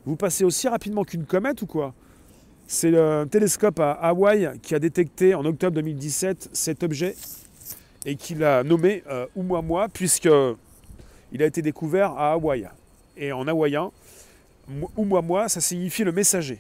vous 0.06 0.16
passez 0.16 0.44
aussi 0.44 0.68
rapidement 0.68 1.04
qu'une 1.04 1.26
comète 1.26 1.62
ou 1.62 1.68
quoi? 1.68 1.94
C'est 2.68 2.90
le 2.90 3.26
télescope 3.30 3.80
à 3.80 3.92
Hawaï 3.92 4.52
qui 4.62 4.74
a 4.74 4.80
détecté 4.80 5.36
en 5.36 5.46
octobre 5.46 5.76
2017 5.76 6.50
cet 6.54 6.84
objet 6.84 7.16
et 8.06 8.16
qui 8.16 8.34
l'a 8.34 8.64
nommé 8.64 9.04
euh, 9.10 9.28
Oumuamua 9.36 9.90
puisqu'il 9.90 11.44
a 11.44 11.46
été 11.46 11.62
découvert 11.62 12.12
à 12.12 12.32
Hawaï. 12.32 12.68
Et 13.18 13.32
en 13.32 13.48
hawaïen, 13.48 13.92
Oumuamua, 14.98 15.50
ça 15.50 15.62
signifie 15.62 16.04
le 16.04 16.12
messager. 16.12 16.60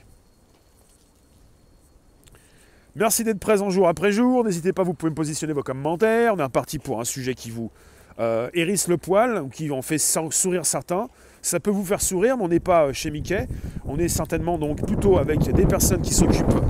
Merci 2.96 3.24
d'être 3.24 3.40
présent 3.40 3.70
jour 3.70 3.88
après 3.88 4.12
jour. 4.12 4.44
N'hésitez 4.44 4.74
pas, 4.74 4.84
vous 4.84 4.94
pouvez 4.94 5.12
me 5.12 5.16
positionner 5.16 5.54
vos 5.54 5.64
commentaires. 5.64 6.34
On 6.36 6.46
est 6.46 6.50
parti 6.50 6.78
pour 6.78 7.00
un 7.00 7.06
sujet 7.06 7.34
qui 7.36 7.50
vous 7.50 7.72
euh, 8.20 8.50
hérisse 8.54 8.90
le 8.90 8.98
poil 8.98 9.42
ou 9.42 9.48
qui 9.48 9.72
en 9.72 9.82
fait 9.82 9.98
sourire 9.98 10.66
certains. 10.66 11.08
Ça 11.42 11.60
peut 11.60 11.72
vous 11.72 11.84
faire 11.84 12.02
sourire, 12.02 12.38
mais 12.38 12.44
on 12.44 12.50
n'est 12.50 12.60
pas 12.60 12.88
euh, 12.88 12.94
chez 12.94 13.10
Mickey. 13.10 13.48
On 13.86 13.98
est 13.98 14.08
certainement 14.08 14.58
donc 14.58 14.86
plutôt 14.86 15.18
avec 15.18 15.52
des 15.52 15.66
personnes 15.66 16.02
qui 16.02 16.14
s'occupent 16.14 16.62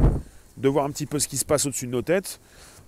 de 0.57 0.69
voir 0.69 0.85
un 0.85 0.91
petit 0.91 1.05
peu 1.05 1.19
ce 1.19 1.27
qui 1.27 1.37
se 1.37 1.45
passe 1.45 1.65
au-dessus 1.65 1.87
de 1.87 1.91
nos 1.91 2.01
têtes. 2.01 2.39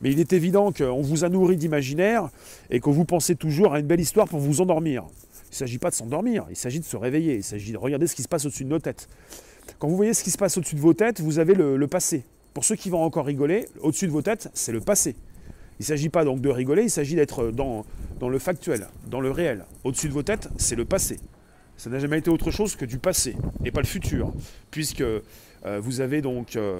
Mais 0.01 0.11
il 0.11 0.19
est 0.19 0.33
évident 0.33 0.71
qu'on 0.71 1.01
vous 1.01 1.23
a 1.23 1.29
nourri 1.29 1.57
d'imaginaire 1.57 2.29
et 2.69 2.79
que 2.79 2.89
vous 2.89 3.05
pensez 3.05 3.35
toujours 3.35 3.73
à 3.73 3.79
une 3.79 3.87
belle 3.87 3.99
histoire 3.99 4.27
pour 4.27 4.39
vous 4.39 4.61
endormir. 4.61 5.03
Il 5.45 5.51
ne 5.51 5.55
s'agit 5.55 5.77
pas 5.77 5.89
de 5.89 5.95
s'endormir, 5.95 6.45
il 6.49 6.55
s'agit 6.55 6.79
de 6.79 6.85
se 6.85 6.97
réveiller, 6.97 7.35
il 7.35 7.43
s'agit 7.43 7.71
de 7.71 7.77
regarder 7.77 8.07
ce 8.07 8.15
qui 8.15 8.23
se 8.23 8.27
passe 8.27 8.45
au-dessus 8.45 8.63
de 8.63 8.69
nos 8.69 8.79
têtes. 8.79 9.07
Quand 9.77 9.87
vous 9.87 9.95
voyez 9.95 10.13
ce 10.13 10.23
qui 10.23 10.31
se 10.31 10.37
passe 10.37 10.57
au-dessus 10.57 10.75
de 10.75 10.81
vos 10.81 10.93
têtes, 10.93 11.21
vous 11.21 11.39
avez 11.39 11.53
le, 11.53 11.87
passé. 11.87 12.23
Pour 12.53 12.65
ceux 12.65 12.75
qui 12.75 12.89
vont 12.89 13.03
encore 13.03 13.25
rigoler, 13.25 13.67
au-dessus 13.81 14.07
de 14.07 14.11
vos 14.11 14.21
têtes, 14.21 14.49
c'est 14.53 14.71
le 14.71 14.81
passé. 14.81 15.15
Il 15.79 15.83
ne 15.83 15.85
s'agit 15.85 16.09
pas 16.09 16.25
donc 16.25 16.41
de 16.41 16.49
rigoler, 16.49 16.83
il 16.83 16.89
s'agit 16.89 17.15
d'être 17.15 17.51
dans, 17.51 17.85
dans 18.19 18.29
le 18.29 18.39
factuel, 18.39 18.87
dans 19.07 19.19
le 19.21 19.31
réel. 19.31 19.65
Au-dessus 19.83 20.07
de 20.07 20.13
vos 20.13 20.23
têtes, 20.23 20.49
c'est 20.57 20.75
le 20.75 20.85
passé. 20.85 21.19
Ça 21.77 21.89
n'a 21.89 21.99
jamais 21.99 22.19
été 22.19 22.29
autre 22.29 22.51
chose 22.51 22.75
que 22.75 22.85
du 22.85 22.97
passé 22.97 23.35
et 23.65 23.71
pas 23.71 23.81
le 23.81 23.87
futur, 23.87 24.31
puisque 24.71 25.01
euh, 25.65 25.79
vous 25.79 26.01
avez 26.01 26.21
donc 26.21 26.55
euh, 26.55 26.79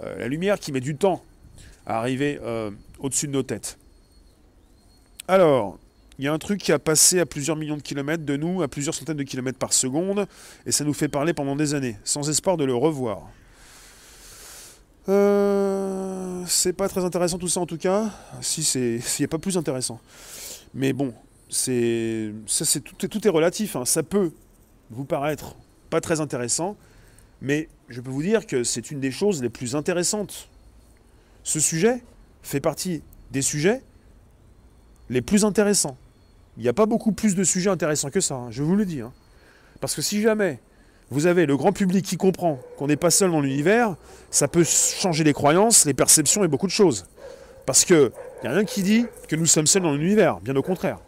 euh, 0.00 0.18
la 0.18 0.28
lumière 0.28 0.58
qui 0.58 0.72
met 0.72 0.80
du 0.80 0.96
temps 0.96 1.22
à 1.86 1.98
arriver 1.98 2.38
au-dessus 3.00 3.26
de 3.26 3.32
nos 3.32 3.42
têtes. 3.42 3.78
Alors, 5.26 5.78
il 6.18 6.24
y 6.24 6.28
a 6.28 6.32
un 6.32 6.38
truc 6.38 6.60
qui 6.60 6.70
a 6.72 6.78
passé 6.78 7.18
à 7.18 7.26
plusieurs 7.26 7.56
millions 7.56 7.76
de 7.76 7.82
kilomètres 7.82 8.24
de 8.24 8.36
nous, 8.36 8.62
à 8.62 8.68
plusieurs 8.68 8.94
centaines 8.94 9.16
de 9.16 9.22
kilomètres 9.24 9.58
par 9.58 9.72
seconde, 9.72 10.26
et 10.66 10.72
ça 10.72 10.84
nous 10.84 10.92
fait 10.92 11.08
parler 11.08 11.32
pendant 11.32 11.56
des 11.56 11.74
années, 11.74 11.96
sans 12.04 12.28
espoir 12.28 12.56
de 12.56 12.64
le 12.64 12.74
revoir. 12.74 13.22
c'est 16.46 16.74
pas 16.74 16.88
très 16.88 17.04
intéressant 17.04 17.38
tout 17.38 17.48
ça 17.48 17.60
en 17.60 17.66
tout 17.66 17.78
cas. 17.78 18.10
Si 18.40 18.62
c'est, 18.62 19.00
s'il 19.00 19.24
n'y 19.24 19.28
a 19.28 19.28
pas 19.28 19.38
plus 19.38 19.56
intéressant. 19.56 20.00
Mais 20.74 20.92
bon, 20.92 21.12
c'est, 21.50 22.32
tout, 22.82 23.26
est 23.26 23.30
relatif. 23.30 23.76
Hein. 23.76 23.84
Ça 23.84 24.02
peut 24.02 24.32
vous 24.90 25.04
paraître 25.04 25.56
pas 25.90 26.00
très 26.00 26.20
intéressant, 26.20 26.76
mais 27.42 27.68
je 27.88 28.00
peux 28.00 28.10
vous 28.10 28.22
dire 28.22 28.46
que 28.46 28.64
c'est 28.64 28.90
une 28.90 29.00
des 29.00 29.10
choses 29.10 29.42
les 29.42 29.48
plus 29.48 29.74
intéressantes. 29.74 30.48
Ce 31.42 31.58
sujet 31.58 32.02
fait 32.42 32.60
partie 32.60 33.02
des 33.32 33.42
sujets 33.42 33.82
les 35.08 35.22
plus 35.22 35.44
intéressants. 35.44 35.96
Il 36.56 36.62
n'y 36.62 36.68
a 36.68 36.72
pas 36.72 36.86
beaucoup 36.86 37.12
plus 37.12 37.34
de 37.34 37.44
sujets 37.44 37.70
intéressants 37.70 38.10
que 38.10 38.20
ça, 38.20 38.34
hein, 38.34 38.50
je 38.50 38.62
vous 38.62 38.76
le 38.76 38.84
dis. 38.84 39.00
Hein. 39.00 39.12
Parce 39.80 39.94
que 39.94 40.02
si 40.02 40.20
jamais 40.20 40.60
vous 41.10 41.26
avez 41.26 41.46
le 41.46 41.56
grand 41.56 41.72
public 41.72 42.04
qui 42.04 42.16
comprend 42.16 42.60
qu'on 42.76 42.86
n'est 42.86 42.96
pas 42.96 43.10
seul 43.10 43.32
dans 43.32 43.40
l'univers, 43.40 43.96
ça 44.30 44.46
peut 44.46 44.62
changer 44.64 45.24
les 45.24 45.32
croyances, 45.32 45.84
les 45.84 45.94
perceptions 45.94 46.44
et 46.44 46.48
beaucoup 46.48 46.66
de 46.66 46.72
choses. 46.72 47.06
Parce 47.66 47.84
qu'il 47.84 48.10
n'y 48.42 48.48
a 48.48 48.52
rien 48.52 48.64
qui 48.64 48.82
dit 48.82 49.06
que 49.28 49.34
nous 49.34 49.46
sommes 49.46 49.66
seuls 49.66 49.82
dans 49.82 49.94
l'univers, 49.94 50.40
bien 50.40 50.54
au 50.54 50.62
contraire. 50.62 50.98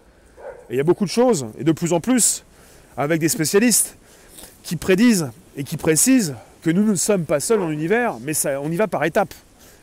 Et 0.71 0.75
il 0.75 0.77
y 0.77 0.81
a 0.81 0.85
beaucoup 0.85 1.05
de 1.05 1.11
choses, 1.11 1.47
et 1.59 1.65
de 1.65 1.73
plus 1.73 1.93
en 1.93 2.01
plus, 2.01 2.45
avec 2.97 3.21
des 3.21 3.29
spécialistes 3.29 3.97
qui 4.63 4.77
prédisent 4.77 5.31
et 5.57 5.65
qui 5.65 5.77
précisent 5.77 6.35
que 6.63 6.71
nous 6.71 6.85
ne 6.85 6.95
sommes 6.95 7.25
pas 7.25 7.41
seuls 7.41 7.59
dans 7.59 7.69
l'univers, 7.69 8.19
mais 8.21 8.35
ça, 8.35 8.61
on 8.61 8.71
y 8.71 8.77
va 8.77 8.89
par 8.89 9.05
étapes. 9.05 9.35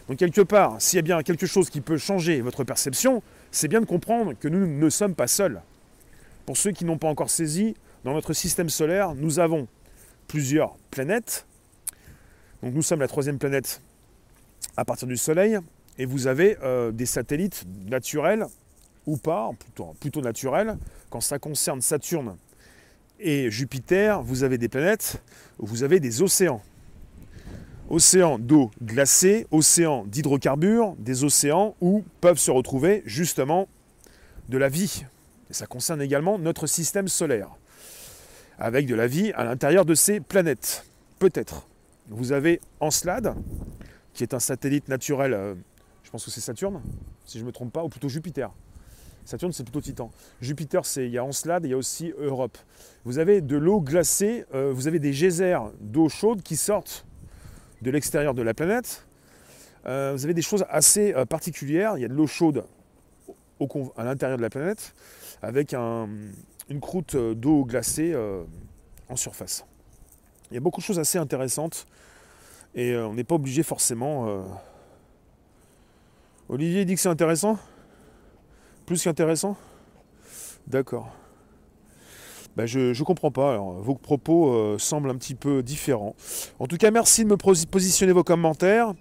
Donc 0.08 0.18
quelque 0.18 0.42
part, 0.42 0.82
s'il 0.82 0.98
y 0.98 1.00
a 1.00 1.04
bien 1.04 1.22
quelque 1.22 1.46
chose 1.46 1.70
qui 1.70 1.82
peut 1.82 1.98
changer 1.98 2.42
votre 2.42 2.64
perception, 2.64 3.22
c'est 3.52 3.68
bien 3.68 3.82
de 3.82 3.86
comprendre 3.86 4.34
que 4.40 4.48
nous 4.48 4.66
ne 4.66 4.90
sommes 4.90 5.14
pas 5.14 5.28
seuls. 5.28 5.62
Pour 6.46 6.58
ceux 6.58 6.72
qui 6.72 6.86
n'ont 6.86 6.98
pas 6.98 7.08
encore 7.08 7.30
saisi, 7.30 7.76
dans 8.04 8.14
notre 8.14 8.34
système 8.34 8.70
solaire, 8.70 9.14
nous 9.14 9.40
avons 9.40 9.68
plusieurs 10.28 10.76
planètes. 10.90 11.46
Donc 12.64 12.74
nous 12.74 12.82
sommes 12.82 13.02
la 13.02 13.08
troisième 13.08 13.38
planète 13.38 13.82
à 14.78 14.86
partir 14.86 15.08
du 15.08 15.18
Soleil, 15.18 15.60
et 15.98 16.06
vous 16.06 16.28
avez 16.28 16.58
euh, 16.64 16.92
des 16.92 17.06
satellites 17.06 17.66
naturels 17.90 18.46
ou 19.10 19.18
pas, 19.18 19.52
plutôt, 20.00 20.22
naturels. 20.22 20.78
Quand 21.10 21.22
ça 21.22 21.40
concerne 21.40 21.82
Saturne 21.82 22.38
et 23.20 23.50
Jupiter, 23.52 24.22
vous 24.22 24.44
avez 24.44 24.58
des 24.58 24.70
planètes 24.70 25.22
vous 25.60 25.84
avez 25.84 26.00
des 26.00 26.22
océans. 26.22 26.62
Océans 27.90 28.40
d'eau 28.40 28.72
glacée, 28.82 29.48
océans 29.52 30.06
d'hydrocarbures, 30.06 30.96
des 31.00 31.24
océans 31.24 31.76
où 31.82 32.04
peuvent 32.22 32.38
se 32.38 32.52
retrouver 32.52 33.02
justement 33.06 33.68
de 34.48 34.58
la 34.58 34.70
vie. 34.70 35.06
Et 35.50 35.54
ça 35.54 35.66
concerne 35.66 36.02
également 36.02 36.38
notre 36.38 36.68
système 36.68 37.08
solaire, 37.08 37.50
avec 38.58 38.86
de 38.86 38.96
la 38.96 39.08
vie 39.08 39.32
à 39.34 39.44
l'intérieur 39.44 39.86
de 39.86 39.96
ces 39.96 40.20
planètes. 40.20 40.86
Peut-être. 41.18 41.68
Vous 42.10 42.32
avez 42.32 42.62
Encelade, 42.80 43.36
qui 44.14 44.24
est 44.24 44.34
un 44.34 44.40
satellite 44.40 44.88
naturel, 44.88 45.34
euh, 45.34 45.56
je 46.04 46.12
pense 46.12 46.26
que 46.26 46.32
c'est 46.32 46.42
Saturne, 46.42 46.82
si 47.26 47.38
je 47.38 47.44
ne 47.44 47.48
me 47.48 47.52
trompe 47.52 47.74
pas, 47.74 47.84
ou 47.84 47.90
plutôt 47.90 48.10
Jupiter. 48.10 48.52
Saturne, 49.26 49.52
c'est 49.52 49.64
plutôt 49.64 49.82
Titan. 49.82 50.12
Jupiter, 50.42 50.86
c'est 50.86 51.06
il 51.06 51.12
y 51.12 51.18
a 51.18 51.24
Encelade 51.24 51.66
et 51.66 51.68
il 51.68 51.72
y 51.72 51.74
a 51.74 51.78
aussi 51.78 52.14
Europe. 52.18 52.58
Vous 53.06 53.20
avez 53.20 53.42
de 53.42 53.58
l'eau 53.58 53.80
glacée, 53.80 54.46
euh, 54.54 54.72
vous 54.74 54.88
avez 54.88 55.00
des 55.00 55.12
geysers 55.12 55.72
d'eau 55.80 56.10
chaude 56.10 56.42
qui 56.42 56.56
sortent 56.56 57.06
de 57.82 57.92
l'extérieur 57.92 58.34
de 58.34 58.42
la 58.42 58.54
planète. 58.54 59.06
Euh, 59.86 60.14
vous 60.16 60.26
avez 60.26 60.34
des 60.34 60.42
choses 60.42 60.66
assez 60.70 61.14
euh, 61.14 61.26
particulières. 61.26 61.98
Il 61.98 62.02
y 62.02 62.06
a 62.06 62.08
de 62.08 62.14
l'eau 62.14 62.28
chaude 62.28 62.66
à 63.98 64.04
l'intérieur 64.04 64.38
de 64.38 64.42
la 64.42 64.50
planète 64.50 64.94
avec 65.42 65.74
une 65.74 66.80
croûte 66.80 67.16
d'eau 67.16 67.66
glacée 67.66 68.16
en 69.10 69.16
surface. 69.18 69.66
Il 70.50 70.54
y 70.54 70.58
a 70.58 70.62
beaucoup 70.62 70.80
de 70.80 70.86
choses 70.86 70.98
assez 70.98 71.18
intéressantes 71.18 71.86
et 72.74 72.96
on 72.96 73.14
n'est 73.14 73.26
pas 73.26 73.36
obligé 73.36 73.62
forcément. 73.64 74.46
Olivier 76.48 76.86
dit 76.86 76.96
que 76.96 77.02
c'est 77.02 77.10
intéressant? 77.10 77.60
Plus 78.90 79.04
qu'intéressant? 79.04 79.56
D'accord. 80.66 81.16
Ben 82.58 82.66
je 82.66 83.04
comprends 83.04 83.30
pas. 83.30 83.56
vos 83.60 83.94
propos 83.94 84.52
euh, 84.52 84.80
semblent 84.80 85.12
un 85.12 85.16
petit 85.16 85.36
peu 85.36 85.62
différents. 85.62 86.16
En 86.58 86.66
tout 86.66 86.78
cas, 86.78 86.90
merci 86.90 87.24
de 87.24 87.30
me 87.30 87.38
positionner 87.38 88.14
vos 88.14 88.24
commentaires. 88.24 88.96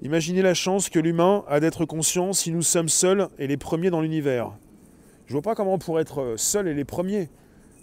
Imaginez 0.00 0.40
la 0.40 0.54
chance 0.54 0.88
que 0.88 0.98
l'humain 0.98 1.44
a 1.48 1.60
d'être 1.60 1.84
conscient 1.84 2.32
si 2.32 2.50
nous 2.50 2.62
sommes 2.62 2.88
seuls 2.88 3.28
et 3.38 3.46
les 3.46 3.58
premiers 3.58 3.90
dans 3.90 4.00
l'univers. 4.00 4.52
Je 5.26 5.32
vois 5.34 5.42
pas 5.42 5.54
comment 5.54 5.74
on 5.74 5.78
pourrait 5.78 6.00
être 6.00 6.22
euh, 6.22 6.36
seuls 6.38 6.66
et 6.66 6.72
les 6.72 6.86
premiers. 6.86 7.28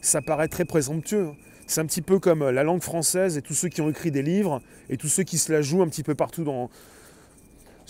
Ça 0.02 0.24
paraît 0.24 0.48
très 0.48 0.66
présomptueux. 0.66 1.34
C'est 1.68 1.82
un 1.82 1.86
petit 1.86 2.02
peu 2.02 2.18
comme 2.18 2.50
la 2.50 2.64
langue 2.64 2.82
française 2.82 3.38
et 3.38 3.44
tous 3.44 3.54
ceux 3.54 3.70
qui 3.70 3.82
ont 3.82 3.92
écrit 3.92 4.10
des 4.10 4.24
livres 4.24 4.60
et 4.90 4.98
tous 4.98 5.08
ceux 5.08 5.22
qui 5.22 5.38
se 5.38 5.52
la 5.52 5.62
jouent 5.62 5.84
un 5.84 5.88
petit 5.88 6.02
peu 6.02 6.16
partout 6.16 6.44
dans, 6.44 6.72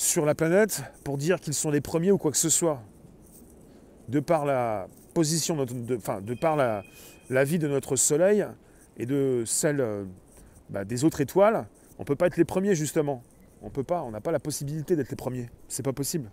sur 0.02 0.26
la 0.26 0.34
planète 0.34 0.84
pour 1.04 1.18
dire 1.18 1.40
qu'ils 1.40 1.54
sont 1.54 1.70
les 1.70 1.80
premiers 1.80 2.12
ou 2.12 2.18
quoi 2.18 2.32
que 2.32 2.38
ce 2.38 2.50
soit. 2.50 2.82
de 4.10 4.20
par 4.20 4.46
la 4.46 4.88
position, 5.14 5.64
de, 5.64 5.96
enfin, 5.96 6.22
de 6.22 6.34
par 6.34 6.56
la, 6.56 6.84
vie 7.44 7.60
de 7.60 7.68
notre 7.68 7.96
Soleil 7.96 8.46
et 8.98 9.06
de 9.06 9.44
celle 9.46 9.86
bah, 10.70 10.86
des 10.86 11.04
autres 11.04 11.22
étoiles, 11.22 11.68
on 11.98 12.02
ne 12.02 12.06
peut 12.06 12.16
pas 12.16 12.28
être 12.28 12.38
les 12.38 12.46
premiers 12.46 12.76
justement. 12.76 13.24
On 13.62 13.70
peut 13.70 13.84
pas, 13.84 14.02
on 14.02 14.10
n'a 14.10 14.22
pas 14.22 14.32
la 14.32 14.40
possibilité 14.40 14.96
d'être 14.96 15.12
les 15.12 15.16
premiers. 15.16 15.50
C'est 15.68 15.84
pas 15.84 15.94
possible. 15.94 16.32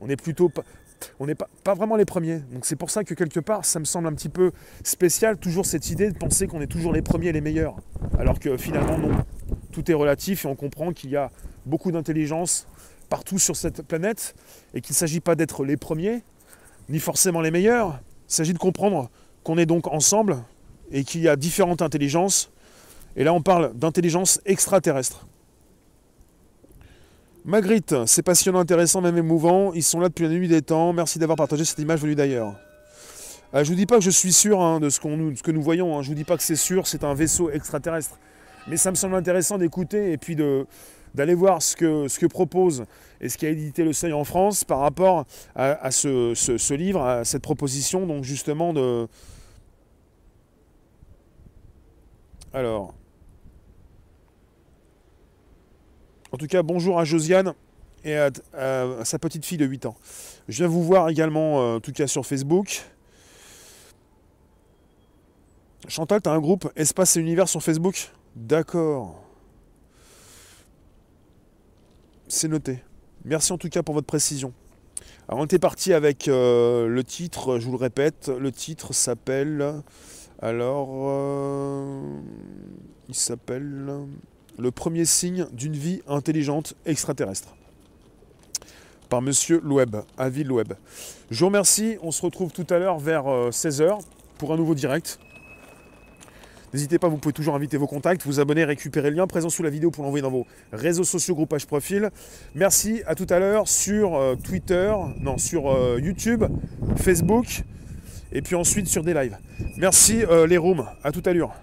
On 0.00 0.08
est 0.08 0.20
plutôt 0.20 0.50
on 1.20 1.26
n'est 1.26 1.34
pas, 1.34 1.50
pas, 1.64 1.74
vraiment 1.74 1.96
les 1.96 2.06
premiers. 2.06 2.38
Donc 2.38 2.64
c'est 2.64 2.76
pour 2.76 2.90
ça 2.90 3.04
que 3.04 3.12
quelque 3.12 3.40
part, 3.40 3.66
ça 3.66 3.78
me 3.78 3.84
semble 3.84 4.08
un 4.08 4.14
petit 4.14 4.30
peu 4.30 4.52
spécial, 4.82 5.36
toujours 5.36 5.66
cette 5.66 5.90
idée 5.90 6.10
de 6.10 6.16
penser 6.16 6.46
qu'on 6.46 6.62
est 6.62 6.66
toujours 6.66 6.94
les 6.94 7.02
premiers 7.02 7.28
et 7.28 7.32
les 7.32 7.42
meilleurs. 7.42 7.76
Alors 8.18 8.38
que 8.38 8.56
finalement, 8.56 8.96
non. 8.96 9.10
Tout 9.76 9.90
est 9.90 9.94
relatif 9.94 10.46
et 10.46 10.48
on 10.48 10.54
comprend 10.54 10.94
qu'il 10.94 11.10
y 11.10 11.16
a 11.16 11.30
beaucoup 11.66 11.92
d'intelligence 11.92 12.66
partout 13.10 13.38
sur 13.38 13.56
cette 13.56 13.82
planète 13.82 14.34
et 14.72 14.80
qu'il 14.80 14.94
ne 14.94 14.96
s'agit 14.96 15.20
pas 15.20 15.34
d'être 15.34 15.66
les 15.66 15.76
premiers, 15.76 16.22
ni 16.88 16.98
forcément 16.98 17.42
les 17.42 17.50
meilleurs. 17.50 18.00
Il 18.26 18.32
s'agit 18.32 18.54
de 18.54 18.58
comprendre 18.58 19.10
qu'on 19.44 19.58
est 19.58 19.66
donc 19.66 19.86
ensemble 19.88 20.38
et 20.90 21.04
qu'il 21.04 21.20
y 21.20 21.28
a 21.28 21.36
différentes 21.36 21.82
intelligences. 21.82 22.50
Et 23.16 23.24
là, 23.24 23.34
on 23.34 23.42
parle 23.42 23.74
d'intelligence 23.74 24.40
extraterrestre. 24.46 25.26
Magritte, 27.44 27.94
c'est 28.06 28.22
passionnant, 28.22 28.60
intéressant, 28.60 29.02
même 29.02 29.18
émouvant. 29.18 29.74
Ils 29.74 29.82
sont 29.82 30.00
là 30.00 30.08
depuis 30.08 30.22
la 30.22 30.30
nuit 30.30 30.48
des 30.48 30.62
temps. 30.62 30.94
Merci 30.94 31.18
d'avoir 31.18 31.36
partagé 31.36 31.66
cette 31.66 31.80
image 31.80 32.00
venue 32.00 32.14
d'ailleurs. 32.14 32.54
Euh, 33.52 33.62
je 33.62 33.68
ne 33.68 33.74
vous 33.74 33.74
dis 33.74 33.84
pas 33.84 33.96
que 33.96 34.04
je 34.04 34.10
suis 34.10 34.32
sûr 34.32 34.58
hein, 34.58 34.80
de, 34.80 34.88
ce 34.88 35.00
que 35.00 35.50
nous 35.50 35.62
voyons. 35.62 35.98
Hein. 35.98 36.00
Je 36.00 36.08
ne 36.08 36.14
vous 36.14 36.18
dis 36.18 36.24
pas 36.24 36.38
que 36.38 36.42
c'est 36.42 36.56
sûr, 36.56 36.86
c'est 36.86 37.04
un 37.04 37.12
vaisseau 37.12 37.50
extraterrestre. 37.50 38.18
Mais 38.68 38.76
ça 38.76 38.90
me 38.90 38.96
semble 38.96 39.14
intéressant 39.14 39.58
d'écouter 39.58 40.12
et 40.12 40.18
puis 40.18 40.36
d'aller 41.14 41.34
voir 41.34 41.62
ce 41.62 41.76
que, 41.76 42.08
ce 42.08 42.18
que 42.18 42.26
propose 42.26 42.84
et 43.20 43.28
ce 43.28 43.38
qu'a 43.38 43.48
édité 43.48 43.84
le 43.84 43.92
Seuil 43.92 44.12
en 44.12 44.24
France 44.24 44.64
par 44.64 44.80
rapport 44.80 45.24
à, 45.54 45.90
ce, 45.90 46.34
ce, 46.34 46.74
livre, 46.74 47.02
à 47.02 47.24
cette 47.24 47.42
proposition, 47.42 48.06
donc 48.06 48.24
justement 48.24 48.72
de. 48.72 49.06
Alors, 52.52 52.94
En 56.36 56.38
tout 56.38 56.48
cas, 56.48 56.62
bonjour 56.62 56.98
à 56.98 57.04
Josiane 57.04 57.54
et 58.04 58.14
à, 58.14 58.30
sa 59.04 59.18
petite 59.18 59.46
fille 59.46 59.56
de 59.56 59.64
8 59.64 59.86
ans. 59.86 59.96
Je 60.48 60.58
viens 60.58 60.66
vous 60.66 60.82
voir 60.82 61.08
également, 61.08 61.62
euh, 61.62 61.76
en 61.76 61.80
tout 61.80 61.92
cas 61.92 62.06
sur 62.06 62.26
Facebook. 62.26 62.82
Chantal, 65.88 66.20
tu 66.20 66.28
as 66.28 66.32
un 66.32 66.40
groupe 66.40 66.70
Espace 66.76 67.16
et 67.16 67.20
Univers 67.20 67.48
sur 67.48 67.62
Facebook? 67.62 68.10
D'accord. 68.36 69.24
C'est 72.28 72.48
noté. 72.48 72.82
Merci 73.24 73.52
en 73.52 73.58
tout 73.58 73.70
cas 73.70 73.82
pour 73.82 73.94
votre 73.94 74.06
précision. 74.06 74.52
Alors 75.26 75.40
on 75.40 75.46
était 75.46 75.58
parti 75.58 75.94
avec 75.94 76.28
euh, 76.28 76.86
le 76.86 77.02
titre, 77.02 77.58
je 77.58 77.64
vous 77.64 77.72
le 77.72 77.78
répète, 77.78 78.28
le 78.28 78.52
titre 78.52 78.92
s'appelle... 78.92 79.82
Alors... 80.40 80.90
Euh, 81.08 82.20
il 83.08 83.14
s'appelle 83.14 83.88
le 84.58 84.70
premier 84.70 85.06
signe 85.06 85.46
d'une 85.52 85.72
vie 85.72 86.02
intelligente 86.06 86.74
extraterrestre. 86.84 87.54
Par 89.08 89.22
Monsieur 89.22 89.60
Loeb, 89.64 89.96
Avis 90.18 90.44
Loeb. 90.44 90.74
Je 91.30 91.40
vous 91.40 91.46
remercie, 91.46 91.96
on 92.02 92.10
se 92.10 92.20
retrouve 92.20 92.52
tout 92.52 92.66
à 92.68 92.78
l'heure 92.78 92.98
vers 92.98 93.24
16h 93.24 93.82
euh, 93.82 93.94
pour 94.38 94.52
un 94.52 94.56
nouveau 94.56 94.74
direct. 94.74 95.20
N'hésitez 96.76 96.98
pas, 96.98 97.08
vous 97.08 97.16
pouvez 97.16 97.32
toujours 97.32 97.54
inviter 97.54 97.78
vos 97.78 97.86
contacts, 97.86 98.26
vous 98.26 98.38
abonner, 98.38 98.62
récupérer 98.62 99.08
le 99.08 99.16
lien 99.16 99.26
présent 99.26 99.48
sous 99.48 99.62
la 99.62 99.70
vidéo 99.70 99.90
pour 99.90 100.04
l'envoyer 100.04 100.20
dans 100.20 100.30
vos 100.30 100.46
réseaux 100.74 101.04
sociaux, 101.04 101.34
groupages, 101.34 101.64
profil. 101.64 102.10
Merci, 102.54 103.00
à 103.06 103.14
tout 103.14 103.26
à 103.30 103.38
l'heure 103.38 103.66
sur 103.66 104.14
euh, 104.14 104.34
Twitter, 104.34 104.92
non, 105.18 105.38
sur 105.38 105.72
euh, 105.72 105.98
YouTube, 105.98 106.44
Facebook, 106.96 107.62
et 108.30 108.42
puis 108.42 108.56
ensuite 108.56 108.88
sur 108.88 109.02
des 109.02 109.14
lives. 109.14 109.38
Merci 109.78 110.22
les 110.46 110.58
rooms, 110.58 110.84
à 111.02 111.12
toute 111.12 111.26
allure. 111.26 111.54